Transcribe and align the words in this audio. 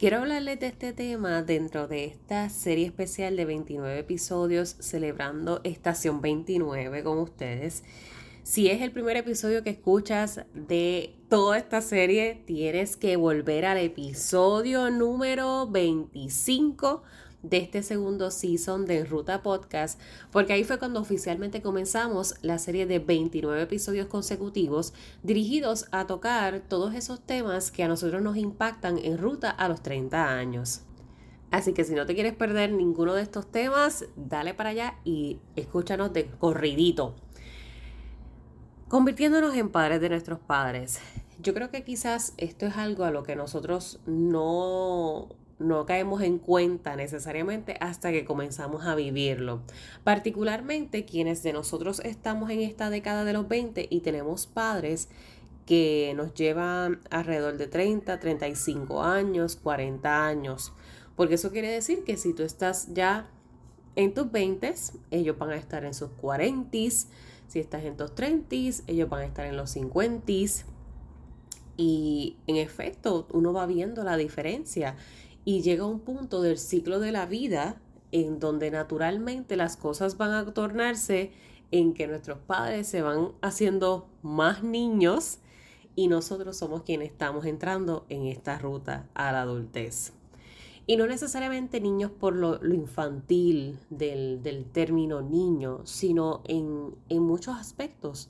Quiero 0.00 0.16
hablarles 0.16 0.58
de 0.58 0.68
este 0.68 0.94
tema 0.94 1.42
dentro 1.42 1.86
de 1.86 2.06
esta 2.06 2.48
serie 2.48 2.86
especial 2.86 3.36
de 3.36 3.44
29 3.44 3.98
episodios 3.98 4.76
celebrando 4.80 5.60
Estación 5.62 6.22
29 6.22 7.04
con 7.04 7.18
ustedes. 7.18 7.84
Si 8.42 8.70
es 8.70 8.80
el 8.80 8.92
primer 8.92 9.18
episodio 9.18 9.62
que 9.62 9.68
escuchas 9.68 10.46
de 10.54 11.16
toda 11.28 11.58
esta 11.58 11.82
serie, 11.82 12.42
tienes 12.46 12.96
que 12.96 13.16
volver 13.16 13.66
al 13.66 13.76
episodio 13.76 14.88
número 14.90 15.66
25 15.66 17.02
de 17.42 17.58
este 17.58 17.82
segundo 17.82 18.30
season 18.30 18.86
de 18.86 19.04
Ruta 19.04 19.42
Podcast, 19.42 20.00
porque 20.30 20.52
ahí 20.52 20.64
fue 20.64 20.78
cuando 20.78 21.00
oficialmente 21.00 21.62
comenzamos 21.62 22.34
la 22.42 22.58
serie 22.58 22.86
de 22.86 22.98
29 22.98 23.62
episodios 23.62 24.06
consecutivos 24.06 24.92
dirigidos 25.22 25.86
a 25.90 26.06
tocar 26.06 26.60
todos 26.68 26.94
esos 26.94 27.20
temas 27.20 27.70
que 27.70 27.82
a 27.82 27.88
nosotros 27.88 28.22
nos 28.22 28.36
impactan 28.36 28.98
en 28.98 29.18
ruta 29.18 29.50
a 29.50 29.68
los 29.68 29.82
30 29.82 30.28
años. 30.28 30.82
Así 31.50 31.72
que 31.72 31.84
si 31.84 31.94
no 31.94 32.06
te 32.06 32.14
quieres 32.14 32.34
perder 32.34 32.72
ninguno 32.72 33.14
de 33.14 33.22
estos 33.22 33.50
temas, 33.50 34.04
dale 34.16 34.54
para 34.54 34.70
allá 34.70 34.98
y 35.04 35.40
escúchanos 35.56 36.12
de 36.12 36.26
corridito. 36.26 37.16
Convirtiéndonos 38.88 39.54
en 39.56 39.68
padres 39.70 40.00
de 40.00 40.08
nuestros 40.10 40.38
padres. 40.38 41.00
Yo 41.40 41.54
creo 41.54 41.70
que 41.70 41.84
quizás 41.84 42.34
esto 42.36 42.66
es 42.66 42.76
algo 42.76 43.04
a 43.04 43.10
lo 43.10 43.22
que 43.22 43.34
nosotros 43.34 44.00
no 44.06 45.28
no 45.60 45.86
caemos 45.86 46.22
en 46.22 46.38
cuenta 46.38 46.96
necesariamente 46.96 47.76
hasta 47.80 48.10
que 48.10 48.24
comenzamos 48.24 48.86
a 48.86 48.94
vivirlo. 48.94 49.60
Particularmente 50.02 51.04
quienes 51.04 51.42
de 51.42 51.52
nosotros 51.52 52.00
estamos 52.00 52.50
en 52.50 52.60
esta 52.60 52.90
década 52.90 53.24
de 53.24 53.34
los 53.34 53.46
20 53.46 53.86
y 53.88 54.00
tenemos 54.00 54.46
padres 54.46 55.08
que 55.66 56.14
nos 56.16 56.34
llevan 56.34 57.00
alrededor 57.10 57.56
de 57.56 57.68
30, 57.68 58.18
35 58.18 59.02
años, 59.02 59.54
40 59.56 60.26
años. 60.26 60.72
Porque 61.14 61.34
eso 61.34 61.52
quiere 61.52 61.70
decir 61.70 62.02
que 62.02 62.16
si 62.16 62.32
tú 62.32 62.42
estás 62.42 62.92
ya 62.92 63.30
en 63.94 64.14
tus 64.14 64.32
20, 64.32 64.74
ellos 65.10 65.38
van 65.38 65.50
a 65.50 65.56
estar 65.56 65.84
en 65.84 65.94
sus 65.94 66.10
40, 66.12 66.70
si 66.72 67.58
estás 67.58 67.84
en 67.84 67.96
tus 67.96 68.14
30, 68.14 68.82
ellos 68.86 69.08
van 69.08 69.20
a 69.20 69.26
estar 69.26 69.46
en 69.46 69.56
los 69.56 69.70
50. 69.70 70.32
Y 71.76 72.36
en 72.46 72.56
efecto, 72.56 73.26
uno 73.32 73.52
va 73.52 73.66
viendo 73.66 74.02
la 74.02 74.16
diferencia 74.16 74.96
y 75.44 75.62
llega 75.62 75.86
un 75.86 76.00
punto 76.00 76.42
del 76.42 76.58
ciclo 76.58 77.00
de 77.00 77.12
la 77.12 77.26
vida 77.26 77.80
en 78.12 78.38
donde 78.38 78.70
naturalmente 78.70 79.56
las 79.56 79.76
cosas 79.76 80.16
van 80.16 80.32
a 80.32 80.52
tornarse 80.52 81.32
en 81.70 81.94
que 81.94 82.06
nuestros 82.06 82.38
padres 82.38 82.88
se 82.88 83.02
van 83.02 83.32
haciendo 83.40 84.08
más 84.22 84.62
niños 84.62 85.38
y 85.94 86.08
nosotros 86.08 86.56
somos 86.56 86.82
quienes 86.82 87.10
estamos 87.10 87.44
entrando 87.44 88.06
en 88.08 88.26
esta 88.26 88.58
ruta 88.58 89.08
a 89.14 89.32
la 89.32 89.42
adultez. 89.42 90.12
Y 90.86 90.96
no 90.96 91.06
necesariamente 91.06 91.80
niños 91.80 92.10
por 92.10 92.34
lo, 92.34 92.64
infantil 92.64 93.78
del, 93.90 94.66
término 94.72 95.20
niño, 95.22 95.82
sino 95.84 96.42
en, 96.46 96.96
muchos 97.20 97.56
aspectos, 97.56 98.28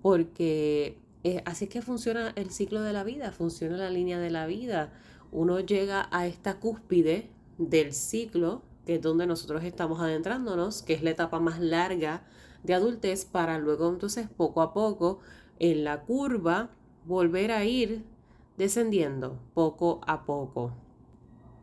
porque 0.00 0.98
eh, 1.24 1.42
así 1.44 1.64
es 1.64 1.70
que 1.70 1.82
funciona 1.82 2.32
el 2.36 2.50
ciclo 2.50 2.82
de 2.82 2.94
la 2.94 3.04
vida, 3.04 3.32
funciona 3.32 3.76
la 3.76 3.90
línea 3.90 4.18
de 4.18 4.30
la 4.30 4.46
vida 4.46 4.92
uno 5.32 5.60
llega 5.60 6.08
a 6.10 6.26
esta 6.26 6.58
cúspide 6.58 7.30
del 7.58 7.92
ciclo, 7.92 8.62
que 8.86 8.96
es 8.96 9.02
donde 9.02 9.26
nosotros 9.26 9.64
estamos 9.64 10.00
adentrándonos, 10.00 10.82
que 10.82 10.94
es 10.94 11.02
la 11.02 11.10
etapa 11.10 11.40
más 11.40 11.60
larga 11.60 12.22
de 12.62 12.74
adultez, 12.74 13.24
para 13.24 13.58
luego 13.58 13.88
entonces 13.88 14.28
poco 14.28 14.62
a 14.62 14.72
poco 14.72 15.20
en 15.58 15.84
la 15.84 16.02
curva 16.02 16.70
volver 17.04 17.52
a 17.52 17.64
ir 17.64 18.04
descendiendo 18.56 19.38
poco 19.54 20.00
a 20.06 20.24
poco 20.24 20.72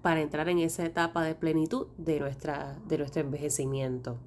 para 0.02 0.22
entrar 0.22 0.50
en 0.50 0.60
esa 0.60 0.86
etapa 0.86 1.24
de 1.24 1.36
plenitud 1.36 1.88
de, 1.98 2.20
nuestra, 2.20 2.78
de 2.88 2.98
nuestro 3.00 3.22
envejecimiento. 3.22 4.18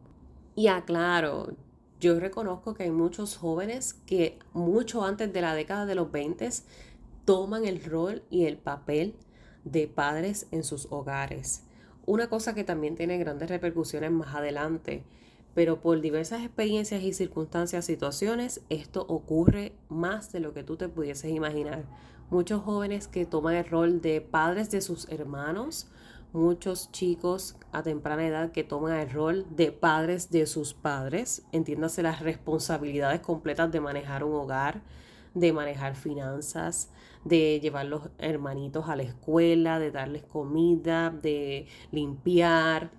Y 0.55 0.67
aclaro, 0.67 1.53
yo 2.01 2.19
reconozco 2.19 2.75
que 2.75 2.85
hay 2.85 2.91
muchos 2.91 3.37
jóvenes 3.37 3.95
que 3.95 4.39
mucho 4.53 5.05
antes 5.05 5.33
de 5.33 5.41
la 5.41 5.55
década 5.55 5.87
de 5.87 5.95
los 5.95 6.11
20 6.11 6.49
toman 7.25 7.65
el 7.65 7.85
rol 7.85 8.23
y 8.31 8.47
el 8.47 8.57
papel 8.57 9.15
de 9.65 9.89
padres 9.89 10.47
en 10.51 10.65
sus 10.65 10.87
hogares. 10.91 11.65
Una 12.07 12.29
cosa 12.29 12.55
que 12.55 12.65
también 12.65 12.97
tiene 12.97 13.19
grandes 13.19 13.51
repercusiones 13.51 14.11
más 14.11 14.35
adelante, 14.35 15.05
pero 15.55 15.81
por 15.81 16.01
diversas 16.01 16.43
experiencias 16.43 17.03
y 17.03 17.13
circunstancias, 17.13 17.85
situaciones, 17.85 18.61
esto 18.69 19.05
ocurre 19.09 19.73
más 19.89 20.33
de 20.33 20.41
lo 20.41 20.55
que 20.55 20.63
tú 20.63 20.77
te 20.77 20.89
pudieses 20.89 21.33
imaginar. 21.33 21.85
Muchos 22.31 22.63
jóvenes 22.63 23.09
que 23.09 23.27
toman 23.27 23.57
el 23.57 23.65
rol 23.65 24.01
de 24.01 24.21
padres 24.21 24.71
de 24.71 24.81
sus 24.81 25.09
hermanos, 25.09 25.89
muchos 26.33 26.93
chicos 26.93 27.57
a 27.73 27.83
temprana 27.83 28.27
edad 28.27 28.53
que 28.53 28.65
toman 28.65 28.99
el 28.99 29.11
rol 29.11 29.47
de 29.51 29.73
padres 29.73 30.31
de 30.31 30.47
sus 30.47 30.75
padres, 30.75 31.43
entiéndase 31.53 32.03
las 32.03 32.21
responsabilidades 32.21 33.21
completas 33.21 33.73
de 33.73 33.81
manejar 33.81 34.25
un 34.25 34.35
hogar, 34.35 34.83
de 35.35 35.53
manejar 35.53 35.97
finanzas, 35.97 36.91
de 37.25 37.61
llevar 37.61 37.87
los 37.87 38.03
hermanitos 38.19 38.89
a 38.89 38.97
la 38.97 39.03
escuela, 39.03 39.79
de 39.79 39.91
darles 39.91 40.25
comida, 40.25 41.11
de 41.11 41.67
limpiar, 41.91 42.91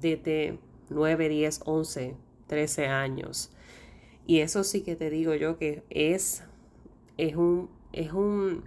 desde 0.00 0.58
9, 0.90 1.28
10, 1.28 1.60
11, 1.64 2.16
13 2.46 2.86
años. 2.86 3.50
Y 4.26 4.40
eso 4.40 4.64
sí 4.64 4.82
que 4.82 4.96
te 4.96 5.10
digo 5.10 5.34
yo 5.34 5.58
que 5.58 5.84
es, 5.90 6.44
es 7.16 7.36
un, 7.36 7.70
es 7.92 8.12
un, 8.12 8.64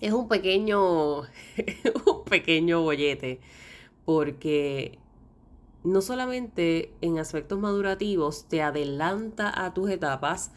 es 0.00 0.12
un 0.12 0.28
pequeño, 0.28 1.22
un 2.06 2.24
pequeño 2.28 2.82
bollete, 2.82 3.40
porque 4.04 4.98
no 5.82 6.02
solamente 6.02 6.92
en 7.00 7.18
aspectos 7.18 7.58
madurativos 7.58 8.46
te 8.48 8.62
adelanta 8.62 9.52
a 9.64 9.72
tus 9.72 9.90
etapas, 9.90 10.52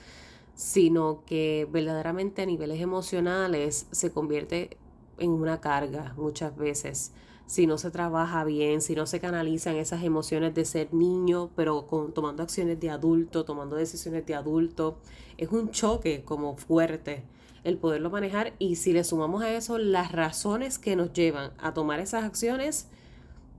sino 0.56 1.24
que 1.26 1.68
verdaderamente 1.72 2.44
a 2.44 2.46
niveles 2.46 2.82
emocionales 2.82 3.88
se 3.92 4.12
convierte 4.12 4.78
en 5.18 5.32
una 5.32 5.62
carga 5.62 6.14
muchas 6.18 6.56
veces. 6.56 7.14
Si 7.46 7.68
no 7.68 7.78
se 7.78 7.92
trabaja 7.92 8.44
bien, 8.46 8.82
si 8.82 8.96
no 8.96 9.06
se 9.06 9.20
canalizan 9.20 9.76
esas 9.76 10.04
emociones 10.04 10.54
de 10.56 10.66
ser 10.66 10.94
niño, 10.94 11.50
pero 11.56 11.88
con, 11.88 12.14
tomando 12.14 12.42
acciones 12.42 12.80
de 12.80 12.90
adulto, 12.90 13.44
tomando 13.46 13.76
decisiones 13.76 14.26
de 14.26 14.36
adulto, 14.36 14.98
es 15.38 15.50
un 15.50 15.72
choque 15.72 16.24
como 16.24 16.56
fuerte 16.56 17.24
el 17.64 17.78
poderlo 17.78 18.10
manejar 18.10 18.54
y 18.60 18.76
si 18.76 18.94
le 18.94 19.04
sumamos 19.04 19.42
a 19.44 19.54
eso 19.54 19.78
las 19.78 20.12
razones 20.12 20.80
que 20.80 20.96
nos 20.96 21.14
llevan 21.14 21.52
a 21.58 21.74
tomar 21.74 22.00
esas 22.00 22.24
acciones, 22.24 22.88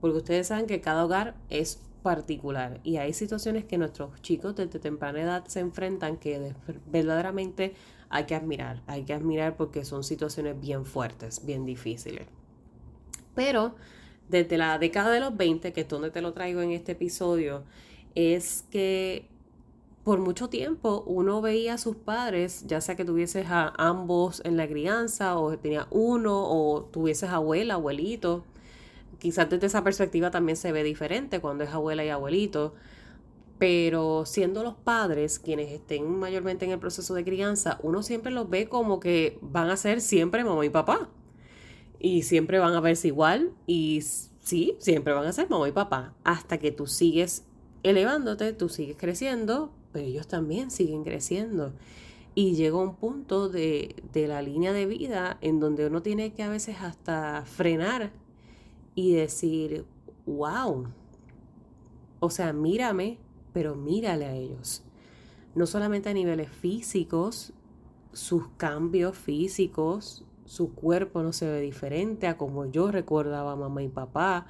porque 0.01 0.17
ustedes 0.17 0.47
saben 0.47 0.67
que 0.67 0.81
cada 0.81 1.05
hogar 1.05 1.35
es 1.49 1.79
particular. 2.05 2.81
Y 2.83 2.97
hay 2.97 3.13
situaciones 3.13 3.65
que 3.65 3.79
nuestros 3.79 4.21
chicos 4.21 4.55
desde 4.55 4.77
temprana 4.77 5.23
edad 5.23 5.45
se 5.47 5.59
enfrentan 5.59 6.17
que 6.17 6.53
verdaderamente 6.85 7.73
hay 8.09 8.25
que 8.25 8.35
admirar. 8.35 8.83
Hay 8.85 9.05
que 9.05 9.13
admirar 9.15 9.57
porque 9.57 9.83
son 9.83 10.03
situaciones 10.03 10.61
bien 10.61 10.85
fuertes, 10.85 11.43
bien 11.43 11.65
difíciles. 11.65 12.27
Pero 13.33 13.73
desde 14.29 14.55
la 14.55 14.77
década 14.77 15.09
de 15.09 15.19
los 15.19 15.35
20, 15.35 15.73
que 15.73 15.81
es 15.81 15.87
donde 15.87 16.11
te 16.11 16.21
lo 16.21 16.31
traigo 16.31 16.61
en 16.61 16.73
este 16.73 16.91
episodio, 16.91 17.63
es 18.13 18.65
que 18.69 19.27
por 20.03 20.19
mucho 20.19 20.47
tiempo 20.47 21.03
uno 21.07 21.41
veía 21.41 21.73
a 21.73 21.77
sus 21.79 21.95
padres, 21.95 22.67
ya 22.67 22.81
sea 22.81 22.95
que 22.95 23.03
tuvieses 23.03 23.47
a 23.49 23.73
ambos 23.79 24.43
en 24.45 24.57
la 24.57 24.67
crianza 24.67 25.39
o 25.39 25.57
tenía 25.57 25.87
uno 25.89 26.35
o 26.35 26.83
tuvieses 26.83 27.31
abuela, 27.31 27.73
abuelito, 27.73 28.43
quizás 29.19 29.49
desde 29.49 29.67
esa 29.67 29.83
perspectiva 29.83 30.31
también 30.31 30.55
se 30.55 30.71
ve 30.71 30.83
diferente 30.83 31.39
cuando 31.39 31.63
es 31.63 31.71
abuela 31.71 32.03
y 32.03 32.09
abuelito, 32.09 32.73
pero 33.57 34.25
siendo 34.25 34.63
los 34.63 34.75
padres 34.75 35.39
quienes 35.39 35.71
estén 35.71 36.19
mayormente 36.19 36.65
en 36.65 36.71
el 36.71 36.79
proceso 36.79 37.13
de 37.13 37.23
crianza, 37.23 37.79
uno 37.83 38.03
siempre 38.03 38.31
los 38.31 38.49
ve 38.49 38.67
como 38.67 38.99
que 38.99 39.39
van 39.41 39.69
a 39.69 39.77
ser 39.77 40.01
siempre 40.01 40.43
mamá 40.43 40.65
y 40.65 40.69
papá. 40.69 41.09
Y 41.99 42.23
siempre 42.23 42.59
van 42.59 42.73
a 42.73 42.81
verse 42.81 43.07
igual 43.07 43.53
y 43.65 44.01
sí, 44.41 44.75
siempre 44.79 45.13
van 45.13 45.25
a 45.25 45.31
ser 45.31 45.49
mamá 45.49 45.67
y 45.69 45.71
papá. 45.71 46.13
Hasta 46.23 46.57
que 46.57 46.71
tú 46.71 46.85
sigues 46.87 47.45
elevándote, 47.83 48.51
tú 48.53 48.67
sigues 48.67 48.97
creciendo, 48.97 49.71
pero 49.93 50.05
ellos 50.05 50.27
también 50.27 50.69
siguen 50.69 51.03
creciendo. 51.03 51.73
Y 52.35 52.55
llega 52.55 52.77
un 52.77 52.95
punto 52.95 53.47
de, 53.47 53.95
de 54.11 54.27
la 54.27 54.41
línea 54.41 54.73
de 54.73 54.85
vida 54.85 55.37
en 55.39 55.61
donde 55.61 55.87
uno 55.87 56.01
tiene 56.01 56.33
que 56.33 56.43
a 56.43 56.49
veces 56.49 56.75
hasta 56.81 57.45
frenar 57.45 58.11
y 58.95 59.13
decir, 59.13 59.85
wow, 60.25 60.87
O 62.19 62.29
sea, 62.29 62.53
mírame, 62.53 63.19
pero 63.53 63.75
mírale 63.75 64.25
a 64.25 64.33
ellos. 64.33 64.83
No 65.53 65.67
solamente 65.67 66.09
a 66.09 66.13
niveles 66.13 66.49
físicos, 66.49 67.53
sus 68.13 68.47
cambios 68.57 69.17
físicos, 69.17 70.23
su 70.45 70.73
cuerpo 70.73 71.21
no 71.21 71.33
se 71.33 71.49
ve 71.49 71.59
diferente 71.61 72.27
a 72.27 72.37
como 72.37 72.65
yo 72.65 72.89
recordaba 72.91 73.51
a 73.51 73.55
mamá 73.55 73.83
y 73.83 73.89
papá, 73.89 74.47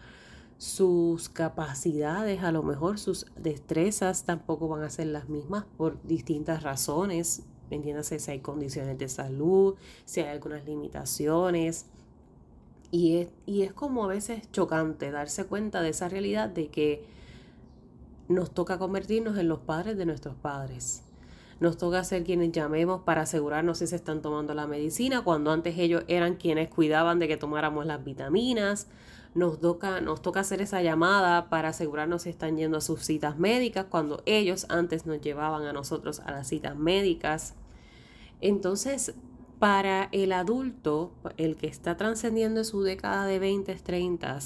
sus 0.58 1.28
capacidades, 1.30 2.44
a 2.44 2.52
lo 2.52 2.64
mejor 2.64 2.98
sus 2.98 3.26
destrezas 3.36 4.24
tampoco 4.24 4.68
van 4.68 4.84
a 4.84 4.90
ser 4.90 5.08
las 5.08 5.28
mismas 5.28 5.66
por 5.78 6.02
distintas 6.04 6.64
razones. 6.64 7.44
Entiéndase 7.70 8.20
si 8.20 8.32
hay 8.32 8.40
condiciones 8.40 8.98
de 8.98 9.10
salud, 9.10 9.76
si 10.06 10.22
hay 10.22 10.28
algunas 10.28 10.66
limitaciones. 10.66 11.88
Y 12.92 13.18
es, 13.18 13.30
y 13.46 13.64
es 13.64 13.74
como 13.74 14.06
a 14.06 14.08
veces 14.08 14.50
chocante 14.52 15.12
darse 15.12 15.46
cuenta 15.46 15.82
de 15.82 15.90
esa 15.90 16.10
realidad 16.10 16.50
de 16.50 16.68
que 16.68 17.06
nos 18.28 18.52
toca 18.54 18.78
convertirnos 18.78 19.38
en 19.38 19.48
los 19.48 19.60
padres 19.60 19.98
de 19.98 20.06
nuestros 20.06 20.36
padres. 20.36 21.04
Nos 21.60 21.78
toca 21.78 22.04
ser 22.04 22.24
quienes 22.24 22.52
llamemos 22.52 23.02
para 23.02 23.22
asegurarnos 23.22 23.78
si 23.78 23.88
se 23.88 23.96
están 23.96 24.22
tomando 24.22 24.54
la 24.54 24.68
medicina, 24.68 25.24
cuando 25.24 25.52
antes 25.52 25.78
ellos 25.78 26.04
eran 26.08 26.36
quienes 26.36 26.70
cuidaban 26.70 27.20
de 27.20 27.28
que 27.28 27.38
tomáramos 27.38 27.86
las 27.86 28.04
vitaminas 28.04 28.88
nos 29.36 29.60
toca, 29.60 30.00
nos 30.00 30.22
toca 30.22 30.40
hacer 30.40 30.62
esa 30.62 30.82
llamada 30.82 31.50
para 31.50 31.70
asegurarnos 31.70 32.24
si 32.24 32.30
están 32.30 32.58
yendo 32.58 32.78
a 32.78 32.82
sus 32.82 33.02
citas 33.02 33.38
médicas, 33.38 33.86
cuando 33.90 34.24
ellos 34.26 34.66
antes 34.70 35.06
nos 35.06 35.20
llevaban 35.22 35.66
a 35.66 35.74
nosotros 35.74 36.22
a 36.22 36.32
las 36.32 36.48
citas 36.48 36.78
médicas. 36.78 37.54
Entonces, 38.40 39.14
para 39.60 40.10
el 40.12 40.32
adulto, 40.32 41.12
el 41.38 41.56
que 41.56 41.68
está 41.68 41.98
trascendiendo 41.98 42.64
su 42.64 42.84
década 42.84 43.26
de 43.26 43.40
20, 43.40 43.76
30, 43.76 44.40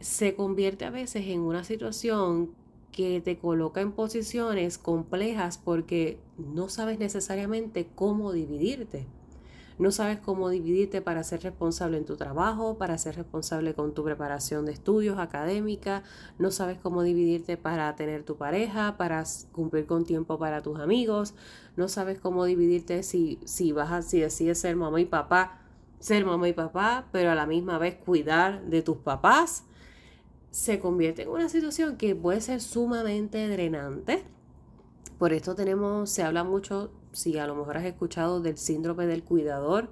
se 0.00 0.34
convierte 0.34 0.84
a 0.84 0.90
veces 0.90 1.26
en 1.26 1.40
una 1.40 1.64
situación 1.64 2.50
que 2.92 3.20
te 3.20 3.38
coloca 3.38 3.80
en 3.80 3.92
posiciones 3.92 4.78
complejas 4.78 5.58
porque 5.58 6.18
no 6.36 6.68
sabes 6.68 6.98
necesariamente 6.98 7.88
cómo 7.94 8.32
dividirte. 8.32 9.06
No 9.78 9.92
sabes 9.92 10.18
cómo 10.18 10.48
dividirte 10.50 11.00
para 11.00 11.22
ser 11.22 11.42
responsable 11.42 11.98
en 11.98 12.04
tu 12.04 12.16
trabajo, 12.16 12.78
para 12.78 12.98
ser 12.98 13.14
responsable 13.14 13.74
con 13.74 13.94
tu 13.94 14.02
preparación 14.02 14.66
de 14.66 14.72
estudios 14.72 15.18
académica. 15.20 16.02
No 16.36 16.50
sabes 16.50 16.78
cómo 16.78 17.02
dividirte 17.02 17.56
para 17.56 17.94
tener 17.94 18.24
tu 18.24 18.36
pareja, 18.36 18.96
para 18.96 19.22
cumplir 19.52 19.86
con 19.86 20.04
tiempo 20.04 20.36
para 20.36 20.62
tus 20.62 20.80
amigos. 20.80 21.34
No 21.76 21.88
sabes 21.88 22.18
cómo 22.18 22.44
dividirte 22.44 23.04
si, 23.04 23.38
si, 23.44 23.70
vas 23.70 23.92
a, 23.92 24.02
si 24.02 24.18
decides 24.18 24.58
ser 24.58 24.74
mamá 24.74 25.00
y 25.00 25.04
papá, 25.04 25.60
ser 26.00 26.24
mamá 26.24 26.48
y 26.48 26.54
papá, 26.54 27.06
pero 27.12 27.30
a 27.30 27.36
la 27.36 27.46
misma 27.46 27.78
vez 27.78 27.94
cuidar 27.94 28.64
de 28.64 28.82
tus 28.82 28.96
papás. 28.96 29.64
Se 30.50 30.80
convierte 30.80 31.22
en 31.22 31.28
una 31.28 31.48
situación 31.48 31.96
que 31.96 32.16
puede 32.16 32.40
ser 32.40 32.60
sumamente 32.60 33.48
drenante. 33.48 34.24
Por 35.18 35.32
esto 35.32 35.54
tenemos, 35.54 36.10
se 36.10 36.24
habla 36.24 36.42
mucho 36.42 36.90
si 37.18 37.36
a 37.38 37.46
lo 37.46 37.54
mejor 37.54 37.76
has 37.78 37.84
escuchado 37.84 38.40
del 38.40 38.56
síndrome 38.56 39.06
del 39.06 39.24
cuidador 39.24 39.90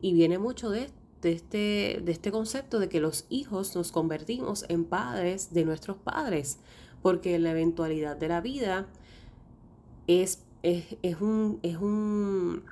y 0.00 0.12
viene 0.12 0.38
mucho 0.38 0.70
de, 0.70 0.90
este, 1.22 2.02
de 2.04 2.12
este 2.12 2.30
concepto 2.30 2.78
de 2.78 2.88
que 2.88 3.00
los 3.00 3.24
hijos 3.30 3.74
nos 3.74 3.92
convertimos 3.92 4.66
en 4.68 4.84
padres 4.84 5.52
de 5.52 5.64
nuestros 5.64 5.96
padres, 5.96 6.58
porque 7.02 7.34
en 7.34 7.44
la 7.44 7.52
eventualidad 7.52 8.16
de 8.16 8.28
la 8.28 8.40
vida 8.40 8.86
es, 10.06 10.44
es, 10.62 11.20
un, 11.20 11.58
es, 11.62 11.76
un, 11.78 12.62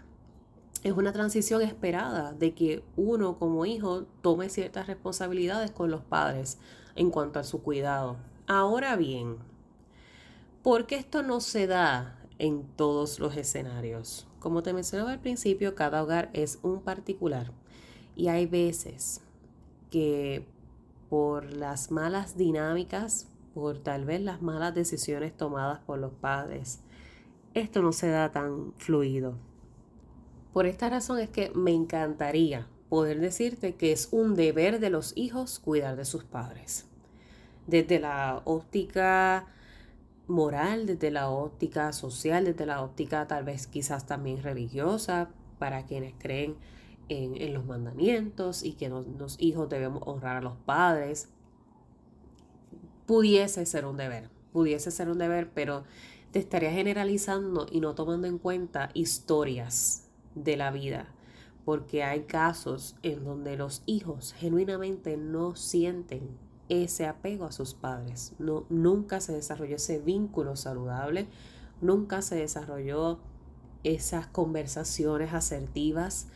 es 0.82 0.92
una 0.92 1.12
transición 1.12 1.62
esperada 1.62 2.32
de 2.32 2.52
que 2.54 2.84
uno 2.96 3.38
como 3.38 3.64
hijo 3.64 4.04
tome 4.20 4.50
ciertas 4.50 4.86
responsabilidades 4.86 5.70
con 5.70 5.90
los 5.90 6.02
padres 6.02 6.58
en 6.94 7.10
cuanto 7.10 7.38
a 7.38 7.44
su 7.44 7.62
cuidado. 7.62 8.16
Ahora 8.46 8.96
bien, 8.96 9.38
¿por 10.62 10.86
qué 10.86 10.96
esto 10.96 11.22
no 11.22 11.40
se 11.40 11.66
da 11.66 12.18
en 12.38 12.64
todos 12.76 13.18
los 13.18 13.36
escenarios. 13.36 14.26
Como 14.40 14.62
te 14.62 14.72
mencionaba 14.72 15.12
al 15.12 15.20
principio, 15.20 15.74
cada 15.74 16.02
hogar 16.02 16.30
es 16.32 16.58
un 16.62 16.80
particular 16.82 17.52
y 18.16 18.28
hay 18.28 18.46
veces 18.46 19.20
que 19.90 20.46
por 21.08 21.52
las 21.52 21.90
malas 21.90 22.36
dinámicas, 22.36 23.28
por 23.54 23.78
tal 23.78 24.04
vez 24.04 24.20
las 24.20 24.42
malas 24.42 24.74
decisiones 24.74 25.36
tomadas 25.36 25.78
por 25.80 25.98
los 25.98 26.12
padres, 26.12 26.80
esto 27.54 27.82
no 27.82 27.92
se 27.92 28.08
da 28.08 28.32
tan 28.32 28.72
fluido. 28.78 29.36
Por 30.52 30.66
esta 30.66 30.88
razón 30.90 31.18
es 31.18 31.30
que 31.30 31.50
me 31.54 31.72
encantaría 31.72 32.66
poder 32.88 33.20
decirte 33.20 33.74
que 33.74 33.92
es 33.92 34.08
un 34.12 34.34
deber 34.34 34.80
de 34.80 34.90
los 34.90 35.16
hijos 35.16 35.58
cuidar 35.58 35.96
de 35.96 36.04
sus 36.04 36.24
padres. 36.24 36.86
Desde 37.66 37.98
la 37.98 38.42
óptica 38.44 39.46
moral, 40.26 40.86
desde 40.86 41.10
la 41.10 41.28
óptica 41.30 41.92
social, 41.92 42.44
desde 42.44 42.66
la 42.66 42.82
óptica 42.82 43.26
tal 43.26 43.44
vez 43.44 43.66
quizás 43.66 44.06
también 44.06 44.42
religiosa, 44.42 45.30
para 45.58 45.86
quienes 45.86 46.14
creen 46.18 46.56
en, 47.08 47.52
los 47.52 47.64
mandamientos 47.64 48.64
y 48.64 48.72
que 48.72 48.88
los 48.88 49.36
hijos 49.38 49.68
debemos 49.68 50.02
honrar 50.06 50.36
a 50.36 50.40
los 50.40 50.56
padres, 50.56 51.28
pudiese 53.06 53.66
ser 53.66 53.84
un 53.86 53.96
deber, 53.96 54.30
pudiese 54.52 54.90
ser 54.90 55.08
un 55.08 55.18
deber, 55.18 55.50
pero 55.52 55.84
te 56.32 56.38
estaría 56.38 56.72
generalizando 56.72 57.66
y 57.70 57.80
no 57.80 57.94
tomando 57.94 58.26
en 58.26 58.38
cuenta 58.38 58.90
historias 58.94 60.08
de 60.34 60.56
la 60.56 60.70
vida, 60.70 61.14
porque 61.64 62.02
hay 62.02 62.22
casos 62.22 62.96
en 63.02 63.24
donde 63.24 63.56
los 63.56 63.82
hijos 63.86 64.34
genuinamente 64.34 65.16
no 65.16 65.54
sienten 65.54 66.43
ese 66.68 67.06
apego 67.06 67.44
a 67.44 67.52
sus 67.52 67.74
padres. 67.74 68.32
No, 68.38 68.64
nunca 68.68 69.20
se 69.20 69.32
desarrolló 69.32 69.76
ese 69.76 69.98
vínculo 69.98 70.56
saludable, 70.56 71.26
nunca 71.80 72.22
se 72.22 72.36
desarrolló 72.36 73.18
esas 73.82 74.26
conversaciones 74.26 75.32
asertivas. 75.34 76.28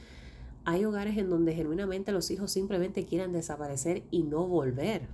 Hay 0.64 0.84
hogares 0.84 1.16
en 1.16 1.30
donde 1.30 1.54
genuinamente 1.54 2.12
los 2.12 2.30
hijos 2.30 2.52
simplemente 2.52 3.06
quieren 3.06 3.32
desaparecer 3.32 4.02
y 4.10 4.22
no 4.22 4.46
volver. 4.46 5.08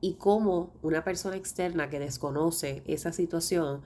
Y 0.00 0.14
cómo 0.14 0.72
una 0.82 1.04
persona 1.04 1.36
externa 1.36 1.88
que 1.88 1.98
desconoce 1.98 2.82
esa 2.86 3.12
situación 3.12 3.82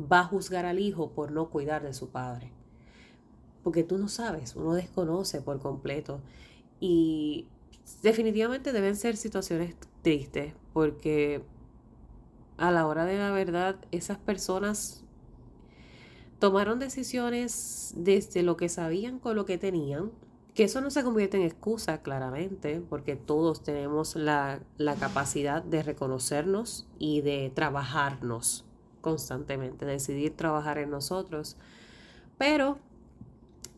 va 0.00 0.20
a 0.20 0.24
juzgar 0.24 0.66
al 0.66 0.78
hijo 0.78 1.10
por 1.10 1.32
no 1.32 1.50
cuidar 1.50 1.82
de 1.82 1.94
su 1.94 2.10
padre. 2.10 2.52
Porque 3.62 3.82
tú 3.82 3.98
no 3.98 4.08
sabes, 4.08 4.54
uno 4.54 4.74
desconoce 4.74 5.40
por 5.40 5.60
completo. 5.60 6.20
Y 6.78 7.48
definitivamente 8.02 8.72
deben 8.72 8.96
ser 8.96 9.16
situaciones 9.16 9.74
tristes 10.02 10.54
porque 10.72 11.42
a 12.56 12.70
la 12.70 12.86
hora 12.86 13.04
de 13.04 13.18
la 13.18 13.30
verdad 13.30 13.76
esas 13.90 14.18
personas 14.18 15.04
tomaron 16.38 16.78
decisiones 16.78 17.94
desde 17.96 18.42
lo 18.42 18.56
que 18.56 18.68
sabían 18.68 19.18
con 19.18 19.36
lo 19.36 19.46
que 19.46 19.58
tenían, 19.58 20.10
que 20.54 20.64
eso 20.64 20.80
no 20.80 20.90
se 20.90 21.02
convierte 21.02 21.36
en 21.36 21.44
excusa 21.44 22.02
claramente, 22.02 22.82
porque 22.88 23.16
todos 23.16 23.62
tenemos 23.62 24.16
la, 24.16 24.60
la 24.78 24.94
capacidad 24.96 25.62
de 25.62 25.82
reconocernos 25.82 26.86
y 26.98 27.20
de 27.20 27.50
trabajarnos 27.54 28.64
constantemente, 29.00 29.84
decidir 29.84 30.36
trabajar 30.36 30.78
en 30.78 30.90
nosotros, 30.90 31.56
pero 32.38 32.78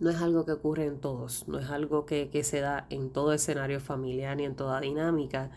no 0.00 0.10
es 0.10 0.16
algo 0.16 0.44
que 0.44 0.52
ocurre 0.52 0.86
en 0.86 0.98
todos, 1.00 1.48
no 1.48 1.58
es 1.58 1.70
algo 1.70 2.06
que, 2.06 2.30
se 2.44 2.60
da 2.60 2.86
en 2.90 3.10
todo 3.10 3.32
escenario 3.32 3.80
familiar 3.80 4.36
ni 4.36 4.44
en 4.44 4.54
toda 4.54 4.80
dinámica. 4.80 5.50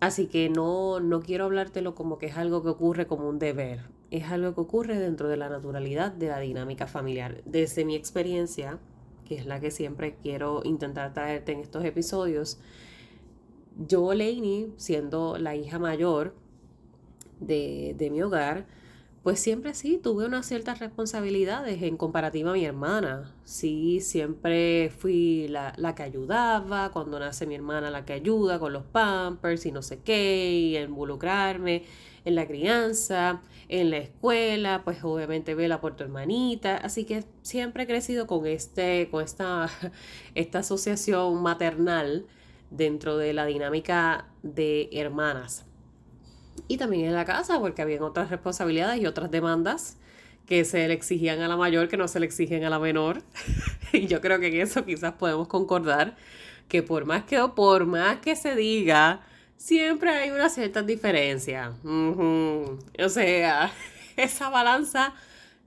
Así 0.00 0.26
que 0.26 0.50
no, 0.50 1.00
no 1.00 1.20
quiero 1.20 1.44
hablártelo 1.44 1.94
como 1.94 2.18
que 2.18 2.26
es 2.26 2.36
algo 2.36 2.62
que 2.62 2.68
ocurre 2.68 3.06
como 3.06 3.28
un 3.28 3.38
deber, 3.38 3.80
es 4.10 4.24
algo 4.24 4.54
que 4.54 4.60
ocurre 4.60 4.98
dentro 4.98 5.28
de 5.28 5.36
la 5.36 5.48
naturalidad 5.48 6.12
de 6.12 6.28
la 6.28 6.40
dinámica 6.40 6.86
familiar. 6.86 7.42
Desde 7.44 7.84
mi 7.84 7.94
experiencia, 7.94 8.78
que 9.24 9.36
es 9.36 9.46
la 9.46 9.60
que 9.60 9.70
siempre 9.70 10.16
quiero 10.22 10.62
intentar 10.64 11.14
traerte 11.14 11.52
en 11.52 11.60
estos 11.60 11.84
episodios, 11.84 12.58
yo, 13.78 14.12
Lainey, 14.12 14.74
siendo 14.76 15.38
la 15.38 15.56
hija 15.56 15.78
mayor 15.78 16.34
de, 17.40 17.94
de 17.96 18.10
mi 18.10 18.20
hogar, 18.20 18.66
pues 19.22 19.38
siempre 19.38 19.72
sí, 19.74 20.00
tuve 20.02 20.26
unas 20.26 20.46
ciertas 20.46 20.80
responsabilidades 20.80 21.80
en 21.82 21.96
comparativa 21.96 22.50
a 22.50 22.54
mi 22.54 22.64
hermana. 22.64 23.32
Sí, 23.44 24.00
siempre 24.00 24.90
fui 24.98 25.46
la, 25.48 25.72
la, 25.76 25.94
que 25.94 26.02
ayudaba, 26.02 26.90
cuando 26.90 27.20
nace 27.20 27.46
mi 27.46 27.54
hermana 27.54 27.90
la 27.90 28.04
que 28.04 28.14
ayuda 28.14 28.58
con 28.58 28.72
los 28.72 28.84
pampers 28.84 29.64
y 29.66 29.70
no 29.72 29.82
sé 29.82 30.00
qué, 30.00 30.50
y 30.50 30.76
involucrarme 30.76 31.84
en 32.24 32.34
la 32.34 32.46
crianza, 32.48 33.42
en 33.68 33.90
la 33.90 33.98
escuela, 33.98 34.82
pues 34.84 35.04
obviamente 35.04 35.54
vela 35.54 35.80
por 35.80 35.94
tu 35.96 36.02
hermanita. 36.02 36.76
Así 36.78 37.04
que 37.04 37.24
siempre 37.42 37.84
he 37.84 37.86
crecido 37.86 38.26
con, 38.26 38.46
este, 38.46 39.08
con 39.10 39.22
esta, 39.22 39.68
esta 40.34 40.60
asociación 40.60 41.42
maternal 41.42 42.26
dentro 42.70 43.18
de 43.18 43.34
la 43.34 43.46
dinámica 43.46 44.26
de 44.42 44.88
hermanas 44.92 45.66
y 46.68 46.76
también 46.76 47.06
en 47.06 47.14
la 47.14 47.24
casa, 47.24 47.58
porque 47.58 47.82
habían 47.82 48.02
otras 48.02 48.30
responsabilidades 48.30 49.00
y 49.00 49.06
otras 49.06 49.30
demandas 49.30 49.96
que 50.46 50.64
se 50.64 50.86
le 50.88 50.94
exigían 50.94 51.40
a 51.40 51.48
la 51.48 51.56
mayor 51.56 51.88
que 51.88 51.96
no 51.96 52.08
se 52.08 52.20
le 52.20 52.26
exigen 52.26 52.64
a 52.64 52.70
la 52.70 52.78
menor. 52.78 53.22
y 53.92 54.06
yo 54.06 54.20
creo 54.20 54.40
que 54.40 54.48
en 54.48 54.60
eso 54.60 54.84
quizás 54.84 55.12
podemos 55.14 55.48
concordar 55.48 56.16
que 56.68 56.82
por 56.82 57.04
más 57.04 57.24
que 57.24 57.38
por 57.54 57.86
más 57.86 58.18
que 58.18 58.34
se 58.36 58.56
diga 58.56 59.20
siempre 59.62 60.10
hay 60.10 60.30
una 60.30 60.48
cierta 60.48 60.82
diferencia. 60.82 61.72
O 61.84 63.08
sea, 63.08 63.72
esa 64.16 64.48
balanza 64.50 65.14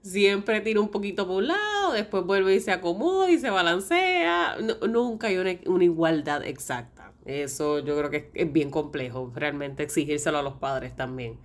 siempre 0.02 0.60
tira 0.60 0.80
un 0.80 0.88
poquito 0.88 1.26
por 1.26 1.38
un 1.38 1.48
lado, 1.48 1.92
después 1.92 2.24
vuelve 2.24 2.54
y 2.54 2.60
se 2.60 2.72
acomoda 2.72 3.30
y 3.30 3.38
se 3.38 3.50
balancea. 3.50 4.56
nunca 4.88 5.28
hay 5.28 5.38
una, 5.38 5.84
igualdad 5.84 6.44
exacta. 6.44 6.95
Eso 7.26 7.80
yo 7.80 7.98
creo 7.98 8.10
que 8.10 8.30
es 8.34 8.52
bien 8.52 8.70
complejo, 8.70 9.32
realmente 9.34 9.82
exigírselo 9.82 10.38
a 10.38 10.42
los 10.42 10.54
padres 10.54 10.94
también. 10.94 11.38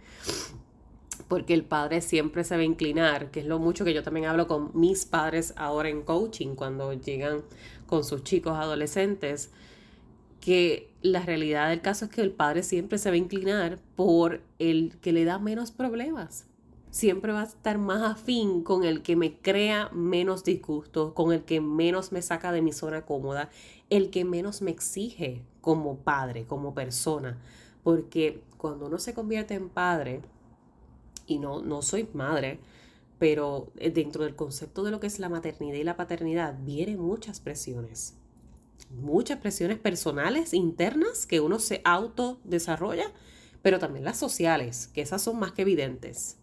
Porque 1.27 1.53
el 1.53 1.63
padre 1.63 2.01
siempre 2.01 2.43
se 2.43 2.55
va 2.55 2.63
inclinar, 2.63 3.31
que 3.31 3.39
es 3.39 3.45
lo 3.45 3.57
mucho 3.57 3.83
que 3.83 3.93
yo 3.93 4.03
también 4.03 4.27
hablo 4.27 4.47
con 4.47 4.71
mis 4.73 5.05
padres 5.05 5.53
ahora 5.57 5.89
en 5.89 6.03
coaching, 6.03 6.55
cuando 6.55 6.93
llegan 6.93 7.43
con 7.88 8.03
sus 8.03 8.23
chicos 8.23 8.53
adolescentes, 8.53 9.50
que 10.39 10.93
la 11.01 11.21
realidad 11.21 11.69
del 11.69 11.81
caso 11.81 12.05
es 12.05 12.11
que 12.11 12.21
el 12.21 12.31
padre 12.31 12.63
siempre 12.63 12.97
se 12.97 13.09
va 13.09 13.15
inclinar 13.15 13.79
por 13.95 14.41
el 14.59 14.97
que 15.01 15.13
le 15.13 15.25
da 15.25 15.39
menos 15.39 15.71
problemas 15.71 16.45
siempre 16.91 17.31
va 17.31 17.41
a 17.41 17.45
estar 17.45 17.77
más 17.77 18.01
afín 18.03 18.63
con 18.63 18.83
el 18.83 19.01
que 19.01 19.15
me 19.15 19.38
crea 19.38 19.89
menos 19.93 20.43
disgusto, 20.43 21.13
con 21.13 21.31
el 21.31 21.43
que 21.43 21.61
menos 21.61 22.11
me 22.11 22.21
saca 22.21 22.51
de 22.51 22.61
mi 22.61 22.73
zona 22.73 23.05
cómoda, 23.05 23.50
el 23.91 24.10
que 24.10 24.25
menos 24.25 24.63
me 24.63 24.71
exige 24.71 25.43
como 25.60 25.98
padre, 25.98 26.45
como 26.45 26.74
persona. 26.74 27.39
Porque 27.83 28.41
cuando 28.57 28.88
uno 28.88 28.98
se 28.98 29.13
convierte 29.13 29.53
en 29.53 29.69
padre, 29.69 30.21
y 31.27 31.38
no, 31.38 31.62
no 31.62 31.81
soy 31.81 32.10
madre, 32.13 32.60
pero 33.19 33.71
eh, 33.77 33.91
dentro 33.91 34.24
del 34.24 34.36
concepto 34.36 34.83
de 34.83 34.91
lo 34.91 35.00
que 35.00 35.07
es 35.07 35.19
la 35.19 35.29
maternidad 35.29 35.75
y 35.75 35.83
la 35.83 35.98
paternidad, 35.98 36.57
vienen 36.63 37.00
muchas 37.00 37.39
presiones. 37.41 38.15
Muchas 38.89 39.39
presiones 39.39 39.77
personales, 39.77 40.53
internas, 40.53 41.25
que 41.25 41.39
uno 41.39 41.60
se 41.60 41.81
autodesarrolla, 41.83 43.12
pero 43.62 43.77
también 43.77 44.05
las 44.05 44.17
sociales, 44.17 44.88
que 44.88 45.01
esas 45.01 45.21
son 45.21 45.38
más 45.38 45.51
que 45.51 45.63
evidentes. 45.63 46.38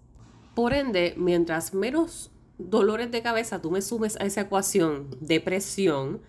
Por 0.54 0.74
ende, 0.74 1.14
mientras 1.16 1.72
menos 1.72 2.30
dolores 2.58 3.10
de 3.10 3.22
cabeza 3.22 3.62
tú 3.62 3.70
me 3.70 3.82
sumes 3.82 4.16
a 4.16 4.24
esa 4.24 4.42
ecuación 4.42 5.08
de 5.20 5.40
presión, 5.40 6.20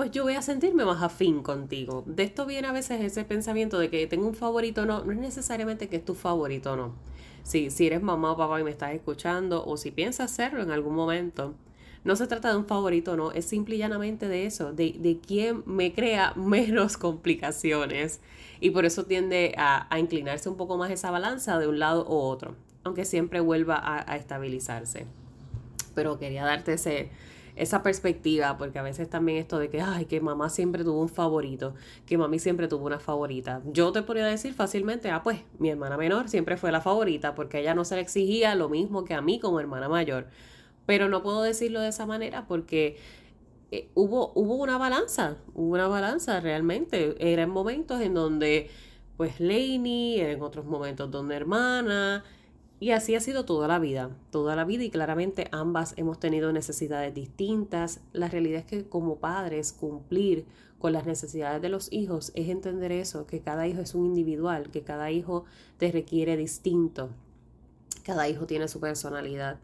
pues 0.00 0.12
yo 0.12 0.22
voy 0.22 0.32
a 0.32 0.40
sentirme 0.40 0.86
más 0.86 1.02
afín 1.02 1.42
contigo. 1.42 2.04
De 2.06 2.22
esto 2.22 2.46
viene 2.46 2.68
a 2.68 2.72
veces 2.72 3.02
ese 3.02 3.22
pensamiento 3.22 3.78
de 3.78 3.90
que 3.90 4.06
tengo 4.06 4.26
un 4.26 4.34
favorito 4.34 4.80
o 4.80 4.86
no. 4.86 5.04
No 5.04 5.12
es 5.12 5.18
necesariamente 5.18 5.90
que 5.90 5.96
es 5.96 6.04
tu 6.06 6.14
favorito 6.14 6.72
o 6.72 6.76
no. 6.76 6.94
Si, 7.42 7.68
si 7.68 7.86
eres 7.86 8.00
mamá 8.00 8.32
o 8.32 8.36
papá 8.38 8.58
y 8.58 8.64
me 8.64 8.70
estás 8.70 8.94
escuchando, 8.94 9.62
o 9.62 9.76
si 9.76 9.90
piensas 9.90 10.32
hacerlo 10.32 10.62
en 10.62 10.70
algún 10.70 10.94
momento, 10.94 11.52
no 12.02 12.16
se 12.16 12.26
trata 12.26 12.50
de 12.50 12.56
un 12.56 12.64
favorito 12.64 13.14
no. 13.14 13.30
Es 13.32 13.44
simple 13.44 13.74
y 13.74 13.78
llanamente 13.80 14.26
de 14.26 14.46
eso, 14.46 14.72
de, 14.72 14.96
de 14.98 15.18
quién 15.18 15.64
me 15.66 15.92
crea 15.92 16.32
menos 16.34 16.96
complicaciones. 16.96 18.22
Y 18.58 18.70
por 18.70 18.86
eso 18.86 19.04
tiende 19.04 19.52
a, 19.58 19.86
a 19.94 19.98
inclinarse 19.98 20.48
un 20.48 20.56
poco 20.56 20.78
más 20.78 20.90
esa 20.90 21.10
balanza 21.10 21.58
de 21.58 21.66
un 21.66 21.78
lado 21.78 22.06
u 22.08 22.14
otro 22.14 22.54
aunque 22.84 23.04
siempre 23.04 23.40
vuelva 23.40 23.78
a, 23.82 24.16
estabilizarse. 24.16 25.06
Pero 25.94 26.18
quería 26.18 26.44
darte 26.44 26.74
ese, 26.74 27.10
esa 27.56 27.82
perspectiva, 27.82 28.56
porque 28.58 28.78
a 28.78 28.82
veces 28.82 29.08
también 29.08 29.38
esto 29.38 29.58
de 29.58 29.70
que, 29.70 29.80
ay, 29.80 30.06
que 30.06 30.20
mamá 30.20 30.50
siempre 30.50 30.84
tuvo 30.84 31.00
un 31.00 31.08
favorito, 31.08 31.74
que 32.06 32.18
mami 32.18 32.38
siempre 32.38 32.68
tuvo 32.68 32.86
una 32.86 33.00
favorita. 33.00 33.62
Yo 33.66 33.92
te 33.92 34.02
podría 34.02 34.26
decir 34.26 34.54
fácilmente, 34.54 35.10
ah, 35.10 35.22
pues 35.22 35.40
mi 35.58 35.70
hermana 35.70 35.96
menor 35.96 36.28
siempre 36.28 36.56
fue 36.56 36.72
la 36.72 36.80
favorita, 36.80 37.34
porque 37.34 37.60
ella 37.60 37.74
no 37.74 37.84
se 37.84 37.96
le 37.96 38.02
exigía 38.02 38.54
lo 38.54 38.68
mismo 38.68 39.04
que 39.04 39.14
a 39.14 39.20
mí 39.20 39.40
como 39.40 39.60
hermana 39.60 39.88
mayor. 39.88 40.26
Pero 40.86 41.08
no 41.08 41.22
puedo 41.22 41.42
decirlo 41.42 41.80
de 41.80 41.88
esa 41.88 42.06
manera 42.06 42.46
porque 42.48 42.96
eh, 43.70 43.88
hubo, 43.94 44.32
hubo 44.34 44.56
una 44.56 44.78
balanza, 44.78 45.36
hubo 45.54 45.74
una 45.74 45.88
balanza 45.88 46.40
realmente. 46.40 47.14
Era 47.18 47.42
en 47.42 47.50
momentos 47.50 48.00
en 48.00 48.14
donde, 48.14 48.70
pues, 49.16 49.40
Lainey, 49.40 50.20
en 50.20 50.42
otros 50.42 50.64
momentos 50.64 51.10
donde 51.10 51.36
hermana, 51.36 52.24
y 52.80 52.92
así 52.92 53.14
ha 53.14 53.20
sido 53.20 53.44
toda 53.44 53.68
la 53.68 53.78
vida, 53.78 54.10
toda 54.30 54.56
la 54.56 54.64
vida 54.64 54.82
y 54.84 54.90
claramente 54.90 55.48
ambas 55.52 55.92
hemos 55.98 56.18
tenido 56.18 56.50
necesidades 56.50 57.14
distintas. 57.14 58.00
La 58.14 58.28
realidad 58.28 58.60
es 58.60 58.64
que 58.64 58.88
como 58.88 59.16
padres 59.16 59.74
cumplir 59.74 60.46
con 60.78 60.94
las 60.94 61.04
necesidades 61.04 61.60
de 61.60 61.68
los 61.68 61.92
hijos 61.92 62.32
es 62.34 62.48
entender 62.48 62.90
eso, 62.90 63.26
que 63.26 63.42
cada 63.42 63.68
hijo 63.68 63.82
es 63.82 63.94
un 63.94 64.06
individual, 64.06 64.70
que 64.70 64.80
cada 64.80 65.10
hijo 65.10 65.44
te 65.76 65.92
requiere 65.92 66.38
distinto, 66.38 67.10
cada 68.02 68.30
hijo 68.30 68.46
tiene 68.46 68.66
su 68.66 68.80
personalidad. 68.80 69.58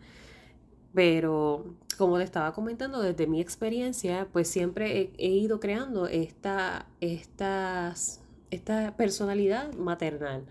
Pero 0.93 1.65
como 1.97 2.19
le 2.19 2.25
estaba 2.25 2.53
comentando, 2.53 3.01
desde 3.01 3.27
mi 3.27 3.41
experiencia, 3.41 4.29
pues 4.31 4.47
siempre 4.47 5.11
he, 5.17 5.29
ido 5.29 5.59
creando 5.59 6.07
esta, 6.07 6.87
estas, 7.01 8.21
esta 8.51 8.95
personalidad 8.95 9.73
maternal 9.73 10.45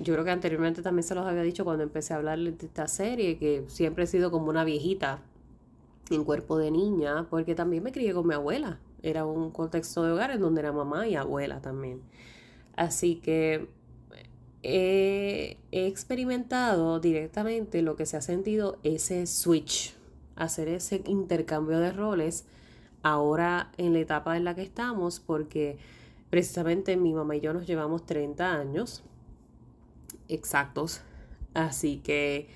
yo 0.00 0.14
creo 0.14 0.24
que 0.24 0.30
anteriormente 0.30 0.80
también 0.82 1.04
se 1.04 1.14
los 1.14 1.26
había 1.26 1.42
dicho 1.42 1.64
cuando 1.64 1.82
empecé 1.82 2.14
a 2.14 2.16
hablar 2.16 2.38
de 2.38 2.66
esta 2.66 2.88
serie, 2.88 3.38
que 3.38 3.64
siempre 3.68 4.04
he 4.04 4.06
sido 4.06 4.30
como 4.30 4.48
una 4.48 4.64
viejita 4.64 5.20
en 6.10 6.24
cuerpo 6.24 6.56
de 6.56 6.70
niña, 6.70 7.26
porque 7.28 7.54
también 7.54 7.82
me 7.82 7.92
crié 7.92 8.14
con 8.14 8.26
mi 8.26 8.34
abuela. 8.34 8.80
Era 9.02 9.26
un 9.26 9.50
contexto 9.50 10.02
de 10.02 10.12
hogar 10.12 10.30
en 10.30 10.40
donde 10.40 10.60
era 10.62 10.72
mamá 10.72 11.06
y 11.06 11.16
abuela 11.16 11.60
también. 11.60 12.00
Así 12.76 13.16
que 13.16 13.68
he, 14.62 15.58
he 15.70 15.86
experimentado 15.86 16.98
directamente 16.98 17.82
lo 17.82 17.94
que 17.96 18.06
se 18.06 18.16
ha 18.16 18.22
sentido 18.22 18.78
ese 18.82 19.26
switch, 19.26 19.94
hacer 20.34 20.68
ese 20.68 21.02
intercambio 21.06 21.78
de 21.78 21.92
roles 21.92 22.46
ahora 23.02 23.70
en 23.76 23.92
la 23.92 23.98
etapa 23.98 24.38
en 24.38 24.44
la 24.44 24.54
que 24.54 24.62
estamos, 24.62 25.20
porque 25.20 25.76
precisamente 26.30 26.96
mi 26.96 27.12
mamá 27.12 27.36
y 27.36 27.40
yo 27.40 27.52
nos 27.52 27.66
llevamos 27.66 28.06
30 28.06 28.50
años 28.50 29.02
exactos. 30.30 31.02
Así 31.54 31.98
que 31.98 32.48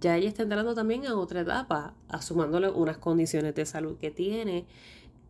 ya 0.00 0.16
ella 0.16 0.28
está 0.28 0.44
entrando 0.44 0.74
también 0.74 1.06
a 1.06 1.16
otra 1.16 1.40
etapa, 1.40 1.94
asumándole 2.08 2.70
unas 2.70 2.98
condiciones 2.98 3.54
de 3.54 3.66
salud 3.66 3.96
que 3.98 4.10
tiene. 4.10 4.66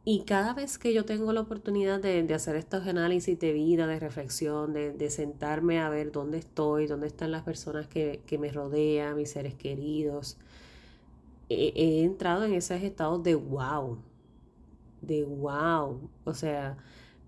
Y 0.05 0.23
cada 0.25 0.55
vez 0.55 0.79
que 0.79 0.95
yo 0.95 1.05
tengo 1.05 1.33
la 1.33 1.41
oportunidad 1.43 2.01
de, 2.01 2.27
hacer 2.35 2.57
estos 2.57 2.87
análisis 2.87 3.39
de 3.39 3.53
vida, 3.53 3.87
de 3.87 3.99
reflexión, 3.99 4.73
de, 4.73 5.11
sentarme 5.11 5.81
a 5.81 5.91
ver 5.91 6.13
dónde 6.13 6.39
estoy, 6.39 6.87
dónde 6.87 7.09
están 7.09 7.31
las 7.31 7.43
personas 7.43 7.87
que, 7.89 8.23
me 8.39 8.51
rodean, 8.51 9.17
mis 9.17 9.31
seres 9.31 9.55
queridos, 9.55 10.39
he, 11.51 11.73
he 11.75 12.05
entrado 12.05 12.45
en 12.45 12.55
esos 12.55 12.83
estados 12.83 13.23
de 13.23 13.35
wow, 13.35 13.99
de 15.03 15.25
wow. 15.25 16.01
O 16.25 16.35
sea, 16.35 16.79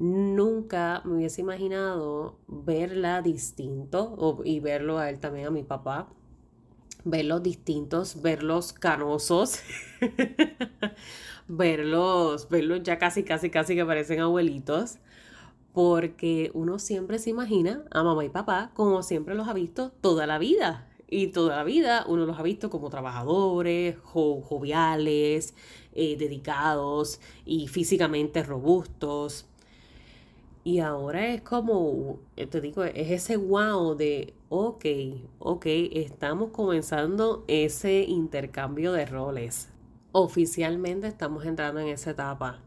nunca 0.00 1.02
me 1.04 1.16
hubiese 1.16 1.42
imaginado 1.42 2.38
verla 2.48 3.20
distinto 3.20 4.40
y 4.44 4.58
verlo 4.58 4.98
a 4.98 5.10
él 5.10 5.20
también, 5.20 5.46
a 5.46 5.50
mi 5.50 5.62
papá, 5.62 6.08
verlos 7.04 7.42
distintos, 7.42 8.22
verlos 8.22 8.72
canosos, 8.72 9.60
verlos, 11.48 12.48
verlos 12.48 12.82
ya 12.82 12.98
casi, 12.98 13.24
casi, 13.24 13.50
casi 13.50 13.76
que 13.76 13.84
parecen 13.84 14.20
abuelitos, 14.20 14.98
porque 15.74 16.50
uno 16.54 16.78
siempre 16.78 17.18
se 17.18 17.30
imagina 17.30 17.84
a 17.90 18.02
mamá 18.02 18.24
y 18.24 18.30
papá 18.30 18.70
como 18.74 19.02
siempre 19.02 19.34
los 19.34 19.48
ha 19.48 19.52
visto 19.52 19.92
toda 20.00 20.26
la 20.26 20.38
vida. 20.38 20.86
Y 21.12 21.26
toda 21.28 21.56
la 21.56 21.64
vida 21.64 22.04
uno 22.06 22.24
los 22.24 22.38
ha 22.38 22.42
visto 22.42 22.70
como 22.70 22.88
trabajadores, 22.88 23.96
joviales, 23.98 25.54
eh, 25.92 26.16
dedicados 26.16 27.20
y 27.44 27.66
físicamente 27.66 28.44
robustos. 28.44 29.49
Y 30.70 30.78
ahora 30.78 31.26
es 31.26 31.40
como, 31.40 32.20
eh, 32.36 32.46
te 32.46 32.60
digo, 32.60 32.84
es 32.84 33.10
ese 33.10 33.36
wow 33.36 33.96
de, 33.96 34.34
ok, 34.50 34.84
ok, 35.40 35.66
estamos 35.66 36.50
comenzando 36.52 37.44
ese 37.48 38.02
intercambio 38.02 38.92
de 38.92 39.04
roles. 39.04 39.68
Oficialmente 40.12 41.08
estamos 41.08 41.44
entrando 41.44 41.80
en 41.80 41.88
esa 41.88 42.12
etapa. 42.12 42.60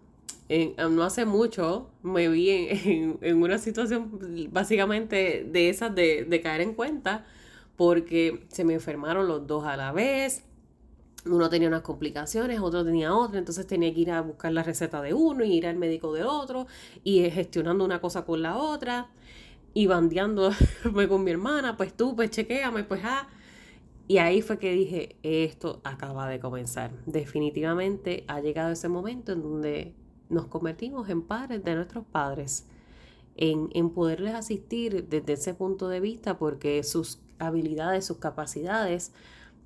no 0.90 1.04
hace 1.04 1.24
mucho 1.24 1.92
me 2.02 2.28
vi 2.28 2.50
en, 2.50 3.18
una 3.42 3.58
situación 3.58 4.20
básicamente 4.52 5.48
de 5.50 5.70
esas 5.70 5.96
de 5.96 6.42
caer 6.44 6.60
en 6.60 6.74
cuenta 6.74 7.26
porque 7.78 8.46
se 8.50 8.66
me 8.66 8.74
enfermaron 8.74 9.30
los 9.30 9.48
dos 9.48 9.64
a 9.66 9.78
la 9.78 9.94
vez, 9.94 10.44
uno 11.26 11.50
tenía 11.50 11.68
unas 11.68 11.82
complicaciones, 11.82 12.60
otro 12.60 12.84
tenía 12.84 13.16
otra, 13.16 13.40
entonces 13.40 13.66
tenía 13.66 13.94
que 13.94 14.02
ir 14.02 14.12
a 14.12 14.22
buscar 14.22 14.52
la 14.52 14.64
receta 14.64 15.02
de 15.02 15.14
uno 15.14 15.44
y 15.44 15.54
ir 15.54 15.68
al 15.68 15.78
médico 15.78 16.14
de 16.14 16.24
otro 16.24 16.68
y 17.04 17.30
gestionando 17.30 17.86
una 17.86 18.02
cosa 18.02 18.26
con 18.26 18.42
la 18.42 18.58
otra 18.58 19.10
y 19.74 19.88
bandeándome 19.88 20.56
con 21.10 21.24
mi 21.24 21.32
hermana, 21.32 21.78
pues 21.78 21.94
tú, 21.94 22.16
pues 22.16 22.30
chequéame, 22.30 22.84
pues 22.84 23.02
ah. 23.04 23.28
Y 24.06 24.18
ahí 24.18 24.42
fue 24.42 24.60
que 24.60 24.74
dije, 24.74 25.16
esto 25.24 25.80
acaba 25.86 26.28
de 26.28 26.40
comenzar. 26.40 26.92
Definitivamente 27.06 28.26
ha 28.28 28.42
llegado 28.42 28.72
ese 28.72 28.90
momento 28.90 29.32
en 29.32 29.42
donde 29.42 29.96
nos 30.30 30.48
convertimos 30.48 31.10
en 31.10 31.22
padres 31.22 31.64
de 31.64 31.76
nuestros 31.76 32.06
padres, 32.06 32.68
en, 33.36 33.70
en 33.74 33.92
poderles 33.92 34.36
asistir 34.36 35.08
desde 35.08 35.34
ese 35.34 35.54
punto 35.54 35.88
de 35.88 36.02
vista 36.02 36.38
porque 36.38 36.84
sus 36.84 37.20
habilidades, 37.40 38.06
sus 38.06 38.18
capacidades, 38.18 39.14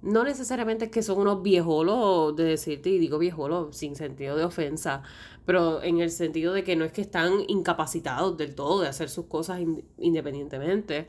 no 0.02 0.24
necesariamente 0.24 0.90
que 0.90 1.02
son 1.02 1.20
unos 1.20 1.42
viejolos 1.42 2.36
de 2.36 2.44
decirte, 2.44 2.90
y 2.90 3.00
digo 3.00 3.18
viejolos 3.18 3.76
sin 3.76 3.96
sentido 3.96 4.36
de 4.36 4.46
ofensa, 4.46 5.04
pero 5.46 5.82
en 5.82 6.00
el 6.00 6.12
sentido 6.12 6.54
de 6.54 6.64
que 6.64 6.76
no 6.76 6.86
es 6.86 6.92
que 6.92 7.02
están 7.02 7.42
incapacitados 7.48 8.38
del 8.38 8.56
todo 8.56 8.82
de 8.82 8.88
hacer 8.88 9.10
sus 9.10 9.26
cosas 9.26 9.62
independientemente, 9.98 11.08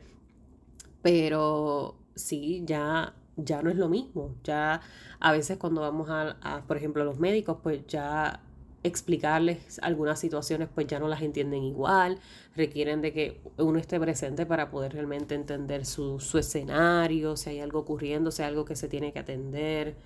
pero 1.02 1.96
sí, 2.14 2.62
ya, 2.66 3.14
ya 3.36 3.62
no 3.62 3.70
es 3.70 3.76
lo 3.76 3.88
mismo, 3.88 4.34
ya 4.44 4.80
a 5.20 5.32
veces 5.32 5.58
cuando 5.58 5.80
vamos 5.80 6.08
a, 6.10 6.64
por 6.66 6.76
ejemplo, 6.76 7.02
a 7.02 7.06
los 7.06 7.18
médicos, 7.18 7.58
pues 7.62 7.86
ya 7.86 8.42
explicarles 8.82 9.80
algunas 9.82 10.20
situaciones 10.20 10.68
pues 10.72 10.86
ya 10.86 10.98
no 10.98 11.08
las 11.08 11.22
entienden 11.22 11.64
igual, 11.64 12.18
requieren 12.56 13.02
de 13.02 13.12
que 13.12 13.40
uno 13.56 13.78
esté 13.78 13.98
presente 13.98 14.46
para 14.46 14.70
poder 14.70 14.92
realmente 14.92 15.34
entender 15.34 15.84
su, 15.84 16.20
su 16.20 16.38
escenario, 16.38 17.36
si 17.36 17.50
hay 17.50 17.60
algo 17.60 17.80
ocurriendo, 17.80 18.30
si 18.30 18.42
hay 18.42 18.48
algo 18.48 18.64
que 18.64 18.76
se 18.76 18.88
tiene 18.88 19.12
que 19.12 19.18
atender. 19.18 19.96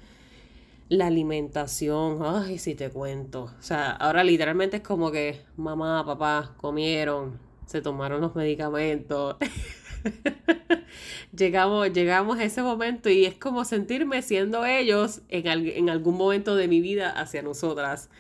La 0.89 1.07
alimentación, 1.07 2.19
ay, 2.23 2.59
si 2.59 2.75
te 2.75 2.91
cuento. 2.91 3.45
O 3.45 3.63
sea, 3.63 3.93
ahora 3.93 4.25
literalmente 4.25 4.79
es 4.79 4.83
como 4.83 5.11
que 5.11 5.41
mamá, 5.57 6.05
papá 6.05 6.55
comieron, 6.59 7.39
se 7.67 7.81
tomaron 7.81 8.21
los 8.21 8.35
medicamentos. 8.35 9.37
llegamos, 11.37 11.93
llegamos 11.93 12.39
a 12.39 12.45
ese 12.45 12.63
momento 12.63 13.09
y 13.09 13.25
es 13.25 13.35
como 13.35 13.65
sentirme 13.65 14.23
siendo 14.23 14.65
ellos 14.67 15.23
en, 15.29 15.47
en 15.47 15.91
algún 15.91 16.17
momento 16.17 16.57
de 16.57 16.69
mi 16.69 16.81
vida 16.81 17.11
hacia 17.11 17.43
nosotras. 17.43 18.11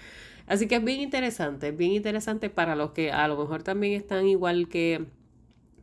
Así 0.52 0.68
que 0.68 0.76
es 0.76 0.84
bien 0.84 1.00
interesante, 1.00 1.68
es 1.68 1.76
bien 1.78 1.92
interesante 1.92 2.50
para 2.50 2.76
los 2.76 2.90
que 2.90 3.10
a 3.10 3.26
lo 3.26 3.38
mejor 3.38 3.62
también 3.62 3.94
están 3.94 4.26
igual 4.26 4.68
que, 4.68 5.06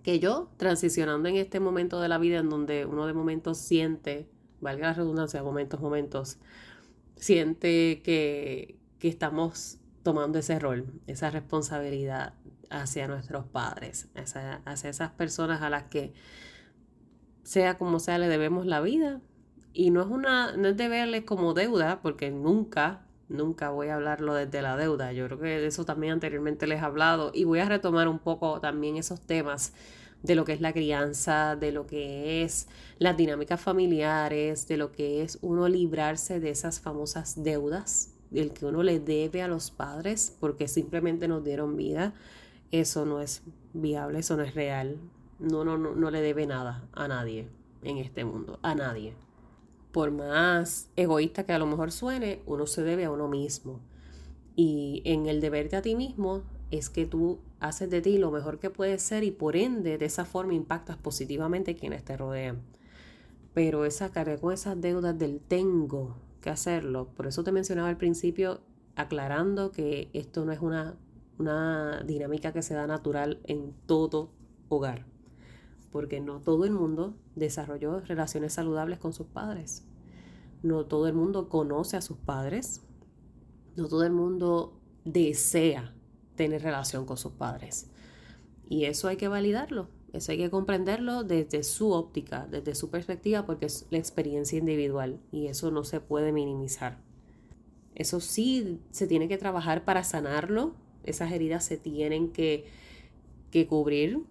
que 0.03 0.19
yo, 0.19 0.51
transicionando 0.57 1.27
en 1.27 1.37
este 1.37 1.59
momento 1.59 1.99
de 1.99 2.07
la 2.07 2.19
vida 2.19 2.37
en 2.37 2.49
donde 2.51 2.85
uno 2.85 3.07
de 3.07 3.13
momentos 3.13 3.57
siente, 3.57 4.29
valga 4.61 4.89
la 4.89 4.93
redundancia, 4.93 5.41
momentos, 5.41 5.81
momentos, 5.81 6.37
siente 7.15 8.03
que, 8.03 8.77
que 8.99 9.07
estamos 9.07 9.79
tomando 10.03 10.37
ese 10.37 10.59
rol, 10.59 11.01
esa 11.07 11.31
responsabilidad 11.31 12.35
hacia 12.69 13.07
nuestros 13.07 13.45
padres, 13.45 14.07
hacia, 14.13 14.61
hacia 14.65 14.91
esas 14.91 15.09
personas 15.09 15.63
a 15.63 15.71
las 15.71 15.85
que 15.85 16.13
sea 17.41 17.79
como 17.79 17.99
sea 17.99 18.19
le 18.19 18.27
debemos 18.27 18.67
la 18.67 18.81
vida. 18.81 19.19
Y 19.73 19.89
no 19.89 20.01
es 20.01 20.07
una, 20.09 20.55
no 20.57 20.67
es 20.67 20.77
de 20.77 20.89
verles 20.89 21.23
como 21.23 21.55
deuda, 21.55 22.03
porque 22.03 22.29
nunca 22.29 23.08
nunca 23.29 23.69
voy 23.69 23.87
a 23.87 23.95
hablarlo 23.95 24.33
desde 24.33 24.61
la 24.61 24.75
deuda. 24.75 25.13
Yo 25.13 25.25
creo 25.27 25.39
que 25.39 25.45
de 25.45 25.67
eso 25.67 25.85
también 25.85 26.13
anteriormente 26.13 26.67
les 26.67 26.81
he 26.81 26.85
hablado 26.85 27.31
y 27.33 27.45
voy 27.45 27.59
a 27.59 27.65
retomar 27.65 28.07
un 28.07 28.19
poco 28.19 28.59
también 28.59 28.97
esos 28.97 29.21
temas 29.21 29.73
de 30.23 30.35
lo 30.35 30.43
que 30.43 30.53
es 30.53 30.61
la 30.61 30.73
crianza, 30.73 31.55
de 31.55 31.71
lo 31.71 31.87
que 31.87 32.43
es 32.43 32.67
las 32.97 33.15
dinámicas 33.15 33.61
familiares, 33.61 34.67
de 34.67 34.77
lo 34.77 34.91
que 34.91 35.21
es 35.21 35.37
uno 35.41 35.69
librarse 35.69 36.39
de 36.39 36.49
esas 36.49 36.81
famosas 36.81 37.41
deudas, 37.41 38.13
del 38.29 38.51
que 38.51 38.65
uno 38.65 38.83
le 38.83 38.99
debe 38.99 39.41
a 39.41 39.47
los 39.47 39.71
padres 39.71 40.35
porque 40.39 40.67
simplemente 40.67 41.27
nos 41.27 41.43
dieron 41.43 41.77
vida. 41.77 42.13
Eso 42.71 43.05
no 43.05 43.21
es 43.21 43.43
viable, 43.73 44.19
eso 44.19 44.35
no 44.35 44.43
es 44.43 44.53
real. 44.55 44.97
No, 45.39 45.63
no, 45.63 45.77
no, 45.77 45.95
no 45.95 46.11
le 46.11 46.21
debe 46.21 46.45
nada 46.45 46.83
a 46.91 47.07
nadie 47.07 47.47
en 47.81 47.97
este 47.97 48.25
mundo, 48.25 48.59
a 48.61 48.75
nadie 48.75 49.13
por 49.91 50.11
más 50.11 50.89
egoísta 50.95 51.45
que 51.45 51.53
a 51.53 51.59
lo 51.59 51.65
mejor 51.65 51.91
suene, 51.91 52.41
uno 52.45 52.67
se 52.67 52.83
debe 52.83 53.05
a 53.05 53.11
uno 53.11 53.27
mismo. 53.27 53.79
Y 54.55 55.01
en 55.05 55.27
el 55.27 55.41
deberte 55.41 55.75
a 55.75 55.81
ti 55.81 55.95
mismo 55.95 56.43
es 56.71 56.89
que 56.89 57.05
tú 57.05 57.39
haces 57.59 57.89
de 57.89 58.01
ti 58.01 58.17
lo 58.17 58.31
mejor 58.31 58.59
que 58.59 58.69
puedes 58.69 59.01
ser 59.01 59.23
y 59.23 59.31
por 59.31 59.55
ende 59.55 59.97
de 59.97 60.05
esa 60.05 60.25
forma 60.25 60.53
impactas 60.53 60.97
positivamente 60.97 61.71
a 61.71 61.75
quienes 61.75 62.03
te 62.03 62.17
rodean. 62.17 62.61
Pero 63.53 63.85
esa 63.85 64.11
carga 64.11 64.37
con 64.37 64.53
esas 64.53 64.79
deudas 64.79 65.17
del 65.17 65.39
tengo 65.39 66.15
que 66.41 66.49
hacerlo, 66.49 67.09
por 67.15 67.27
eso 67.27 67.43
te 67.43 67.51
mencionaba 67.51 67.89
al 67.89 67.97
principio 67.97 68.61
aclarando 68.95 69.71
que 69.71 70.09
esto 70.13 70.45
no 70.45 70.51
es 70.51 70.59
una, 70.59 70.95
una 71.37 72.03
dinámica 72.03 72.53
que 72.53 72.61
se 72.61 72.75
da 72.75 72.85
natural 72.85 73.39
en 73.45 73.73
todo 73.85 74.29
hogar 74.69 75.05
porque 75.91 76.19
no 76.19 76.39
todo 76.39 76.65
el 76.65 76.71
mundo 76.71 77.15
desarrolló 77.35 77.99
relaciones 78.01 78.53
saludables 78.53 78.99
con 78.99 79.13
sus 79.13 79.27
padres. 79.27 79.85
No 80.61 80.85
todo 80.85 81.07
el 81.07 81.13
mundo 81.13 81.49
conoce 81.49 81.97
a 81.97 82.01
sus 82.01 82.17
padres. 82.17 82.81
No 83.75 83.87
todo 83.87 84.03
el 84.03 84.11
mundo 84.11 84.79
desea 85.05 85.93
tener 86.35 86.61
relación 86.61 87.05
con 87.05 87.17
sus 87.17 87.33
padres. 87.33 87.89
Y 88.69 88.85
eso 88.85 89.07
hay 89.07 89.17
que 89.17 89.27
validarlo, 89.27 89.89
eso 90.13 90.31
hay 90.31 90.37
que 90.37 90.49
comprenderlo 90.49 91.23
desde 91.23 91.63
su 91.63 91.91
óptica, 91.91 92.47
desde 92.49 92.75
su 92.75 92.89
perspectiva, 92.89 93.45
porque 93.45 93.65
es 93.65 93.87
la 93.89 93.97
experiencia 93.97 94.59
individual 94.59 95.19
y 95.31 95.47
eso 95.47 95.71
no 95.71 95.83
se 95.83 95.99
puede 95.99 96.31
minimizar. 96.31 96.99
Eso 97.95 98.19
sí 98.19 98.79
se 98.91 99.07
tiene 99.07 99.27
que 99.27 99.37
trabajar 99.37 99.85
para 99.85 100.03
sanarlo, 100.03 100.75
esas 101.03 101.31
heridas 101.31 101.65
se 101.65 101.77
tienen 101.77 102.31
que, 102.31 102.65
que 103.51 103.65
cubrir 103.65 104.23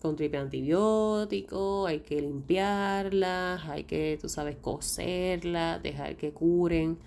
con 0.00 0.16
triple 0.16 0.38
antibiótico, 0.38 1.86
hay 1.86 2.00
que 2.00 2.20
limpiarlas, 2.20 3.64
hay 3.68 3.84
que, 3.84 4.18
tú 4.20 4.28
sabes, 4.28 4.56
coserlas, 4.56 5.82
dejar 5.82 6.16
que 6.16 6.32
curen. 6.32 6.98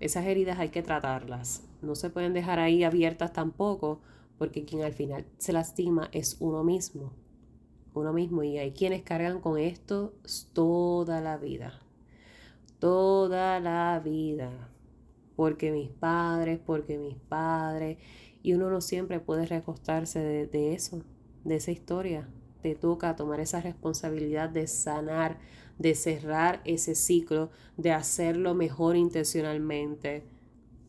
Esas 0.00 0.26
heridas 0.26 0.58
hay 0.58 0.68
que 0.68 0.82
tratarlas. 0.82 1.62
No 1.82 1.94
se 1.94 2.10
pueden 2.10 2.32
dejar 2.32 2.58
ahí 2.58 2.84
abiertas 2.84 3.32
tampoco, 3.32 4.00
porque 4.38 4.64
quien 4.64 4.82
al 4.82 4.92
final 4.92 5.26
se 5.38 5.52
lastima 5.52 6.08
es 6.12 6.36
uno 6.40 6.62
mismo. 6.62 7.12
Uno 7.94 8.12
mismo. 8.12 8.42
Y 8.42 8.58
hay 8.58 8.72
quienes 8.72 9.02
cargan 9.02 9.40
con 9.40 9.58
esto 9.58 10.14
toda 10.52 11.20
la 11.20 11.38
vida. 11.38 11.80
Toda 12.78 13.58
la 13.60 14.00
vida. 14.04 14.70
Porque 15.34 15.72
mis 15.72 15.90
padres, 15.90 16.60
porque 16.64 16.98
mis 16.98 17.16
padres. 17.16 17.98
Y 18.42 18.54
uno 18.54 18.70
no 18.70 18.80
siempre 18.80 19.18
puede 19.18 19.46
recostarse 19.46 20.20
de, 20.20 20.46
de 20.46 20.74
eso 20.74 21.02
de 21.46 21.56
esa 21.56 21.70
historia. 21.70 22.28
Te 22.62 22.74
toca 22.74 23.16
tomar 23.16 23.40
esa 23.40 23.60
responsabilidad 23.60 24.48
de 24.48 24.66
sanar, 24.66 25.38
de 25.78 25.94
cerrar 25.94 26.60
ese 26.64 26.94
ciclo, 26.94 27.50
de 27.76 27.92
hacerlo 27.92 28.54
mejor 28.54 28.96
intencionalmente. 28.96 30.24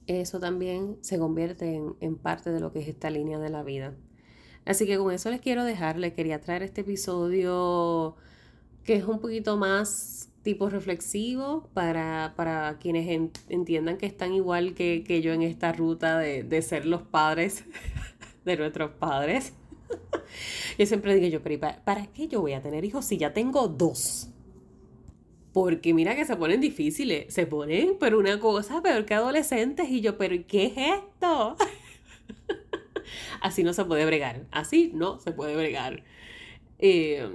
Eso 0.08 0.40
también 0.40 0.98
se 1.02 1.20
convierte 1.20 1.82
en, 2.00 2.16
parte 2.16 2.52
de 2.52 2.62
lo 2.62 2.72
que 2.72 2.80
es 2.80 2.88
esta 2.88 3.10
línea 3.10 3.40
de 3.40 3.50
la 3.50 3.64
vida. 3.64 3.94
Así 4.66 4.86
que 4.86 4.98
con 4.98 5.14
eso 5.14 5.30
les 5.30 5.42
quiero 5.42 5.64
dejar, 5.64 5.98
les 5.98 6.14
quería 6.14 6.40
traer 6.40 6.64
este 6.64 6.82
episodio 6.82 8.16
que 8.84 8.96
es 8.96 9.04
un 9.04 9.20
poquito 9.20 9.58
más 9.58 10.30
tipo 10.44 10.70
reflexivo 10.70 11.70
para, 11.74 12.34
para 12.38 12.78
quienes 12.80 13.32
entiendan 13.50 13.98
que 13.98 14.06
están 14.06 14.32
igual 14.32 14.74
que, 14.76 15.22
yo 15.22 15.34
en 15.34 15.42
esta 15.42 15.74
ruta 15.74 16.18
de, 16.20 16.44
de 16.44 16.62
ser 16.62 16.86
los 16.86 17.02
padres 17.02 17.66
de 18.46 18.56
nuestros 18.56 18.92
padres. 18.92 19.52
yo 20.78 20.86
siempre 20.86 21.16
digo 21.16 21.28
yo, 21.28 21.42
pero 21.42 21.60
¿para, 21.60 22.08
qué 22.08 22.28
yo 22.28 22.42
voy 22.42 22.54
a 22.54 22.62
tener 22.62 22.86
hijos 22.86 23.06
si 23.06 23.18
ya 23.18 23.34
tengo 23.34 23.68
dos? 23.68 24.30
Porque 25.54 25.94
mira 25.94 26.16
que 26.16 26.26
se 26.26 26.36
ponen 26.36 26.62
difíciles, 26.62 27.34
se 27.34 27.48
ponen, 27.48 27.98
pero 28.00 28.20
una 28.20 28.40
cosa 28.40 28.82
peor 28.82 29.06
que 29.06 29.16
adolescentes 29.16 29.90
y 29.90 30.02
yo, 30.02 30.18
pero 30.18 30.36
¿qué 30.48 30.66
es 30.66 30.74
esto? 30.78 31.56
así 33.42 33.64
no 33.64 33.74
se 33.74 33.86
puede 33.86 34.06
bregar, 34.06 34.46
así 34.52 34.92
no 34.94 35.20
se 35.20 35.32
puede 35.32 35.56
bregar. 35.56 36.04
Eh, 36.80 37.28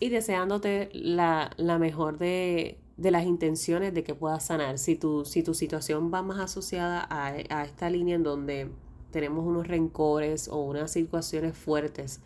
y 0.00 0.08
deseándote 0.08 0.90
la, 0.92 1.54
mejor 1.78 2.18
de, 2.18 2.78
las 2.96 3.24
intenciones 3.24 3.94
de 3.94 4.02
que 4.02 4.14
puedas 4.14 4.44
sanar. 4.44 4.78
Si 4.78 4.96
tu, 4.96 5.24
si 5.24 5.42
tu 5.42 5.54
situación 5.54 6.12
va 6.12 6.22
más 6.22 6.40
asociada 6.40 7.06
a, 7.08 7.28
a 7.28 7.64
esta 7.64 7.88
línea 7.88 8.16
en 8.16 8.22
donde 8.22 8.68
tenemos 9.12 9.46
unos 9.46 9.68
rencores 9.68 10.48
o 10.48 10.62
unas 10.62 10.90
situaciones 10.90 11.56
fuertes 11.56 12.20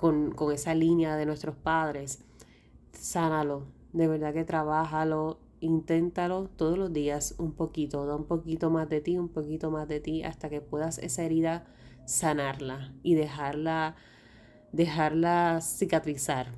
con, 0.00 0.34
esa 0.52 0.74
línea 0.74 1.16
de 1.16 1.26
nuestros 1.26 1.54
padres, 1.54 2.24
sánalo, 2.92 3.64
de 3.92 4.08
verdad 4.08 4.32
que 4.32 4.44
trabájalo, 4.44 5.38
inténtalo 5.60 6.48
todos 6.56 6.78
los 6.78 6.90
días 6.92 7.34
un 7.36 7.52
poquito, 7.52 8.06
da 8.06 8.16
un 8.16 8.24
poquito 8.24 8.70
más 8.70 8.88
de 8.88 9.02
ti, 9.02 9.18
un 9.18 9.28
poquito 9.28 9.70
más 9.70 9.88
de 9.88 10.00
ti, 10.00 10.22
hasta 10.22 10.48
que 10.48 10.62
puedas 10.62 10.96
esa 10.98 11.22
herida 11.22 11.66
sanarla 12.06 12.94
y 13.02 13.14
dejarla, 13.14 13.94
dejarla 14.72 15.60
cicatrizar. 15.60 16.52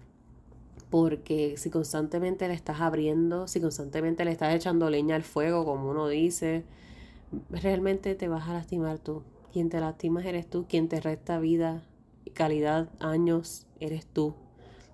Porque 0.88 1.56
si 1.56 1.68
constantemente 1.70 2.46
le 2.46 2.54
estás 2.54 2.80
abriendo, 2.80 3.48
si 3.48 3.60
constantemente 3.60 4.24
le 4.24 4.30
estás 4.30 4.54
echando 4.54 4.88
leña 4.88 5.16
al 5.16 5.24
fuego, 5.24 5.64
como 5.64 5.90
uno 5.90 6.06
dice, 6.06 6.64
realmente 7.50 8.14
te 8.14 8.28
vas 8.28 8.48
a 8.48 8.52
lastimar 8.52 8.98
tú. 8.98 9.24
Quien 9.52 9.68
te 9.68 9.80
lastimas 9.80 10.24
eres 10.24 10.48
tú, 10.48 10.66
quien 10.66 10.88
te 10.88 11.00
resta 11.00 11.38
vida, 11.38 11.84
calidad, 12.32 12.88
años, 13.00 13.66
eres 13.80 14.06
tú. 14.06 14.34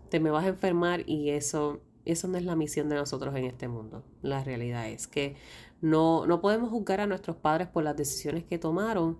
Te 0.08 0.20
me 0.20 0.30
vas 0.30 0.44
a 0.44 0.48
enfermar 0.48 1.08
y 1.08 1.30
eso, 1.30 1.80
eso 2.04 2.28
no 2.28 2.38
es 2.38 2.44
la 2.44 2.56
misión 2.56 2.88
de 2.88 2.96
nosotros 2.96 3.34
en 3.36 3.44
este 3.44 3.68
mundo. 3.68 4.02
La 4.22 4.42
realidad 4.42 4.88
es 4.88 5.06
que 5.06 5.36
no, 5.80 6.26
no 6.26 6.40
podemos 6.40 6.70
juzgar 6.70 7.00
a 7.00 7.06
nuestros 7.06 7.36
padres 7.36 7.68
por 7.68 7.84
las 7.84 7.96
decisiones 7.96 8.44
que 8.44 8.58
tomaron, 8.58 9.18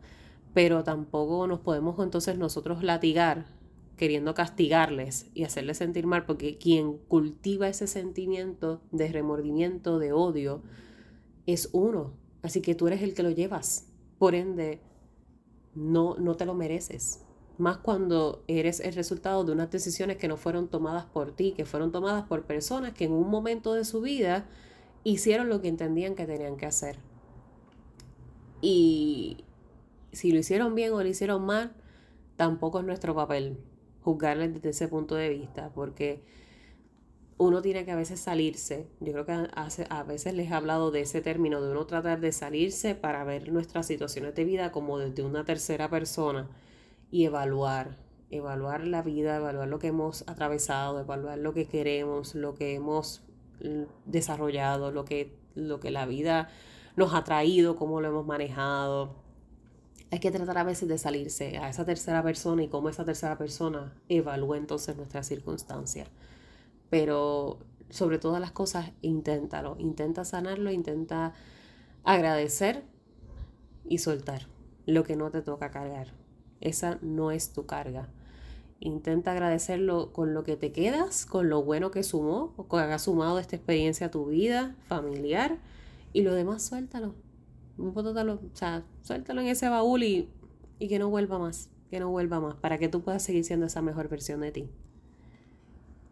pero 0.55 0.83
tampoco 0.83 1.47
nos 1.47 1.61
podemos 1.61 1.99
entonces 2.03 2.37
nosotros 2.37 2.83
latigar 2.83 3.47
queriendo 3.99 4.33
castigarles 4.33 5.29
y 5.35 5.45
hacerles 5.45 5.77
sentir 5.77 6.07
mal, 6.07 6.25
porque 6.25 6.57
quien 6.57 6.97
cultiva 6.97 7.69
ese 7.69 7.87
sentimiento 7.87 8.81
de 8.93 9.09
remordimiento, 9.09 9.99
de 9.99 10.13
odio, 10.13 10.63
es 11.47 11.69
uno. 11.73 12.15
Así 12.43 12.63
que 12.63 12.75
tú 12.75 12.87
eres 12.87 13.03
el 13.03 13.13
que 13.13 13.25
lo 13.25 13.31
llevas. 13.31 13.93
Por 14.19 14.35
ende, 14.35 14.81
no, 15.79 16.17
no 16.19 16.37
te 16.37 16.45
lo 16.45 16.55
mereces. 16.55 17.21
Más 17.57 17.79
cuando 17.79 18.43
eres 18.47 18.81
el 18.81 18.95
resultado 18.95 19.45
de 19.45 19.53
unas 19.53 19.71
decisiones 19.71 20.17
que 20.17 20.29
no 20.29 20.37
fueron 20.37 20.69
tomadas 20.69 21.07
por 21.07 21.33
ti, 21.33 21.53
que 21.53 21.65
fueron 21.65 21.93
tomadas 21.93 22.25
por 22.27 22.45
personas 22.45 22.93
que 22.93 23.05
en 23.05 23.13
un 23.13 23.29
momento 23.31 23.75
de 23.75 23.85
su 23.85 24.01
vida 24.01 24.47
hicieron 25.05 25.49
lo 25.49 25.61
que 25.61 25.69
entendían 25.69 26.15
que 26.15 26.27
tenían 26.27 26.57
que 26.57 26.67
hacer. 26.67 26.99
Y 28.61 29.45
si 30.13 30.33
lo 30.33 30.39
hicieron 30.39 30.75
bien 30.75 30.93
o 30.93 31.03
lo 31.03 31.09
hicieron 31.09 31.45
mal, 31.47 31.73
tampoco 32.37 32.81
es 32.81 32.87
nuestro 32.87 33.15
papel 33.15 33.59
juzgarles 34.03 34.55
desde 34.55 34.71
ese 34.71 34.89
punto 34.89 35.15
de 35.15 35.29
vista, 35.29 35.71
porque 35.75 36.23
uno 37.39 37.63
tiene 37.63 37.85
que 37.85 37.93
a 37.93 37.97
veces 37.97 38.21
salirse. 38.21 38.89
Yo 39.01 39.13
creo 39.13 39.25
que 39.25 39.33
a, 39.33 40.03
veces 40.03 40.35
les 40.35 40.51
he 40.51 40.55
hablado 40.55 40.91
de 40.91 41.03
ese 41.03 41.21
término, 41.21 41.63
de 41.63 41.71
uno 41.71 41.87
tratar 41.87 42.21
de 42.21 42.33
salirse 42.33 42.97
para 42.97 43.23
ver 43.25 43.53
nuestras 43.53 43.87
situaciones 43.87 44.35
de 44.35 44.45
vida 44.45 44.73
como 44.73 44.99
desde 44.99 45.23
una 45.23 45.45
tercera 45.45 45.89
persona 45.89 46.49
y 47.13 47.25
evaluar, 47.25 47.97
evaluar 48.31 48.85
la 48.85 49.03
vida, 49.03 49.37
evaluar 49.37 49.69
lo 49.69 49.79
que 49.79 49.87
hemos 49.87 50.25
atravesado, 50.27 51.01
evaluar 51.01 51.39
lo 51.39 51.55
que 51.55 51.67
queremos, 51.69 52.35
lo 52.35 52.55
que 52.55 52.75
hemos 52.75 53.23
mm, 53.63 53.85
desarrollado, 54.05 54.91
lo 54.91 55.05
que, 55.05 55.39
lo 55.55 55.79
que 55.79 55.93
la 55.93 56.07
vida 56.07 56.51
nos 56.97 57.15
ha 57.15 57.23
traído, 57.23 57.77
cómo 57.77 58.01
lo 58.01 58.09
hemos 58.09 58.27
manejado. 58.27 59.15
Hay 60.11 60.19
que 60.19 60.33
tratar 60.33 60.59
a 60.59 60.65
veces 60.65 60.89
de 60.89 60.99
salirse 60.99 61.59
a 61.59 61.69
esa 61.69 61.85
tercera 61.85 62.21
persona 62.25 62.65
y 62.65 62.69
cómo 62.69 62.89
esa 62.89 63.05
tercera 63.05 63.39
persona 63.39 63.95
evalúa 64.09 64.57
entonces 64.57 64.97
nuestras 64.97 65.29
circunstancias 65.29 66.09
pero 66.91 67.59
sobre 67.91 68.19
todas 68.19 68.41
las 68.41 68.53
cosas, 68.53 68.93
inténtalo, 69.03 69.77
intenta 69.79 70.25
sanarlo, 70.25 70.71
intenta 70.71 71.35
agradecer 72.05 72.85
y 73.85 73.99
soltar 73.99 74.47
lo 74.87 75.05
que 75.05 75.17
no 75.17 75.31
te 75.31 75.43
toca 75.43 75.71
cargar. 75.71 76.09
Esa 76.61 76.99
no 77.03 77.31
es 77.31 77.53
tu 77.53 77.67
carga. 77.67 78.09
Intenta 78.81 79.33
agradecerlo 79.33 80.13
con 80.13 80.35
lo 80.35 80.45
que 80.45 80.57
te 80.57 80.73
quedas, 80.73 81.27
con 81.27 81.49
lo 81.49 81.63
bueno 81.63 81.91
que 81.91 82.03
sumó 82.03 82.55
o 82.57 82.69
que 82.69 82.77
haga 82.77 82.99
sumado 82.99 83.39
esta 83.39 83.57
experiencia 83.57 84.07
a 84.07 84.11
tu 84.11 84.27
vida 84.27 84.77
familiar 84.87 85.59
y 86.13 86.23
lo 86.23 86.35
demás 86.35 86.63
suéltalo. 86.63 87.15
O 87.79 88.39
sea, 88.55 88.85
suéltalo 89.03 89.41
en 89.41 89.49
ese 89.49 89.69
baúl 89.69 90.03
y, 90.03 90.29
y 90.79 90.89
que 90.89 90.99
no 90.99 91.11
vuelva 91.11 91.39
más, 91.39 91.71
que 91.91 92.01
no 92.01 92.11
vuelva 92.11 92.41
más, 92.41 92.57
para 92.57 92.79
que 92.79 92.89
tú 92.89 93.03
puedas 93.03 93.23
seguir 93.23 93.45
siendo 93.45 93.67
esa 93.67 93.83
mejor 93.83 94.09
versión 94.09 94.41
de 94.41 94.53
ti. 94.53 94.71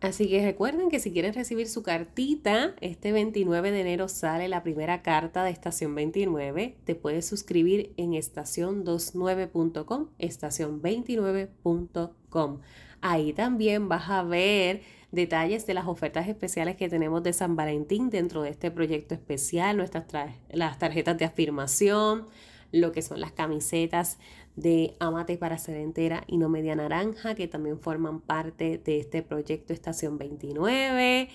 Así 0.00 0.28
que 0.28 0.44
recuerden 0.44 0.90
que 0.90 1.00
si 1.00 1.10
quieren 1.10 1.32
recibir 1.32 1.68
su 1.68 1.82
cartita, 1.82 2.74
este 2.80 3.12
29 3.12 3.70
de 3.70 3.80
enero 3.80 4.08
sale 4.08 4.46
la 4.46 4.62
primera 4.62 5.00
carta 5.00 5.42
de 5.42 5.48
Estación 5.50 5.94
29. 5.94 6.76
Te 6.84 6.94
puedes 6.94 7.26
suscribir 7.26 7.94
en 7.96 8.12
estación29.com, 8.12 10.08
estación29.com. 10.18 12.58
Ahí 13.00 13.32
también 13.32 13.88
vas 13.88 14.10
a 14.10 14.22
ver 14.22 14.82
detalles 15.12 15.66
de 15.66 15.74
las 15.74 15.86
ofertas 15.86 16.28
especiales 16.28 16.76
que 16.76 16.90
tenemos 16.90 17.22
de 17.22 17.32
San 17.32 17.56
Valentín 17.56 18.10
dentro 18.10 18.42
de 18.42 18.50
este 18.50 18.70
proyecto 18.70 19.14
especial, 19.14 19.78
nuestras 19.78 20.04
las 20.50 20.78
tarjetas 20.78 21.16
de 21.16 21.24
afirmación, 21.24 22.26
lo 22.72 22.92
que 22.92 23.02
son 23.02 23.20
las 23.20 23.32
camisetas 23.32 24.18
de 24.56 24.94
Amate 25.00 25.36
para 25.36 25.58
ser 25.58 25.76
entera 25.76 26.24
y 26.26 26.38
no 26.38 26.48
media 26.48 26.74
naranja, 26.74 27.34
que 27.34 27.46
también 27.46 27.78
forman 27.78 28.20
parte 28.20 28.78
de 28.78 28.98
este 29.00 29.22
proyecto 29.22 29.72
Estación 29.72 30.18
29. 30.18 31.28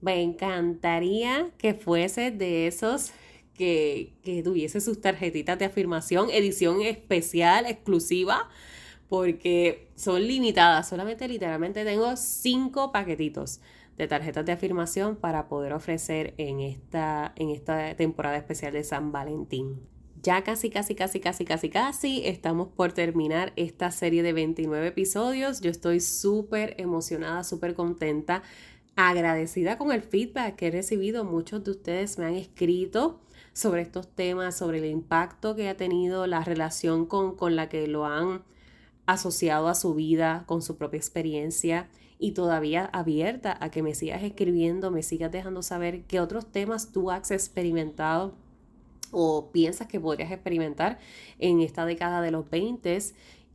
Me 0.00 0.22
encantaría 0.22 1.50
que 1.58 1.74
fuese 1.74 2.30
de 2.30 2.66
esos 2.66 3.12
que, 3.54 4.14
que 4.22 4.42
tuviese 4.42 4.80
sus 4.80 5.00
tarjetitas 5.00 5.58
de 5.58 5.66
afirmación, 5.66 6.30
edición 6.30 6.82
especial, 6.82 7.66
exclusiva, 7.66 8.48
porque 9.08 9.88
son 9.94 10.26
limitadas. 10.26 10.88
Solamente 10.88 11.28
literalmente 11.28 11.84
tengo 11.84 12.16
cinco 12.16 12.92
paquetitos 12.92 13.60
de 13.96 14.08
tarjetas 14.08 14.44
de 14.44 14.52
afirmación 14.52 15.16
para 15.16 15.48
poder 15.48 15.72
ofrecer 15.72 16.34
en 16.38 16.60
esta, 16.60 17.32
en 17.36 17.50
esta 17.50 17.94
temporada 17.94 18.36
especial 18.36 18.72
de 18.72 18.84
San 18.84 19.12
Valentín. 19.12 19.93
Ya 20.24 20.42
casi, 20.42 20.70
casi, 20.70 20.94
casi, 20.94 21.20
casi, 21.20 21.44
casi, 21.44 21.68
casi 21.68 22.22
estamos 22.24 22.68
por 22.68 22.92
terminar 22.92 23.52
esta 23.56 23.90
serie 23.90 24.22
de 24.22 24.32
29 24.32 24.86
episodios. 24.86 25.60
Yo 25.60 25.70
estoy 25.70 26.00
súper 26.00 26.74
emocionada, 26.78 27.44
súper 27.44 27.74
contenta, 27.74 28.42
agradecida 28.96 29.76
con 29.76 29.92
el 29.92 30.00
feedback 30.00 30.56
que 30.56 30.68
he 30.68 30.70
recibido. 30.70 31.24
Muchos 31.24 31.62
de 31.62 31.72
ustedes 31.72 32.18
me 32.18 32.24
han 32.24 32.36
escrito 32.36 33.20
sobre 33.52 33.82
estos 33.82 34.08
temas, 34.08 34.56
sobre 34.56 34.78
el 34.78 34.86
impacto 34.86 35.54
que 35.56 35.68
ha 35.68 35.76
tenido 35.76 36.26
la 36.26 36.42
relación 36.42 37.04
con, 37.04 37.36
con 37.36 37.54
la 37.54 37.68
que 37.68 37.86
lo 37.86 38.06
han 38.06 38.44
asociado 39.04 39.68
a 39.68 39.74
su 39.74 39.92
vida, 39.92 40.44
con 40.46 40.62
su 40.62 40.78
propia 40.78 40.96
experiencia 40.96 41.90
y 42.18 42.32
todavía 42.32 42.86
abierta 42.94 43.58
a 43.60 43.70
que 43.70 43.82
me 43.82 43.94
sigas 43.94 44.22
escribiendo, 44.22 44.90
me 44.90 45.02
sigas 45.02 45.30
dejando 45.30 45.62
saber 45.62 46.04
qué 46.06 46.18
otros 46.18 46.50
temas 46.50 46.92
tú 46.92 47.10
has 47.10 47.30
experimentado 47.30 48.42
o 49.14 49.50
piensas 49.52 49.86
que 49.86 50.00
podrías 50.00 50.30
experimentar 50.30 50.98
en 51.38 51.60
esta 51.60 51.86
década 51.86 52.20
de 52.20 52.30
los 52.30 52.50
20 52.50 52.98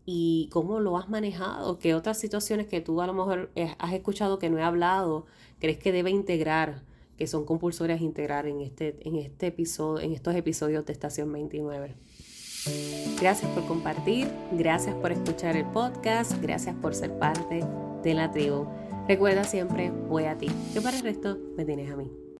y 0.05 0.49
cómo 0.51 0.79
lo 0.79 0.97
has 0.97 1.09
manejado, 1.09 1.77
qué 1.77 1.93
otras 1.93 2.17
situaciones 2.17 2.67
que 2.67 2.81
tú 2.81 3.01
a 3.01 3.05
lo 3.07 3.13
mejor 3.13 3.51
eh, 3.55 3.75
has 3.77 3.93
escuchado 3.93 4.39
que 4.39 4.49
no 4.49 4.57
he 4.57 4.63
hablado, 4.63 5.27
crees 5.59 5.77
que 5.77 5.91
debe 5.91 6.09
integrar, 6.09 6.81
que 7.17 7.27
son 7.27 7.45
compulsorias 7.45 8.01
integrar 8.01 8.47
en 8.47 8.61
este, 8.61 8.97
en 9.01 9.17
este 9.17 9.47
episodio, 9.47 10.03
en 10.03 10.13
estos 10.13 10.35
episodios 10.35 10.85
de 10.85 10.93
Estación 10.93 11.31
29. 11.31 11.95
Gracias 13.21 13.51
por 13.51 13.65
compartir, 13.65 14.27
gracias 14.51 14.95
por 14.95 15.11
escuchar 15.11 15.55
el 15.55 15.65
podcast, 15.65 16.41
gracias 16.41 16.75
por 16.75 16.95
ser 16.95 17.17
parte 17.19 17.63
de 18.03 18.13
la 18.13 18.31
tribu. 18.31 18.67
Recuerda 19.07 19.43
siempre, 19.43 19.91
voy 19.91 20.25
a 20.25 20.37
ti, 20.37 20.47
que 20.73 20.81
para 20.81 20.97
el 20.97 21.03
resto 21.03 21.37
me 21.55 21.65
tienes 21.65 21.91
a 21.91 21.95
mí. 21.95 22.09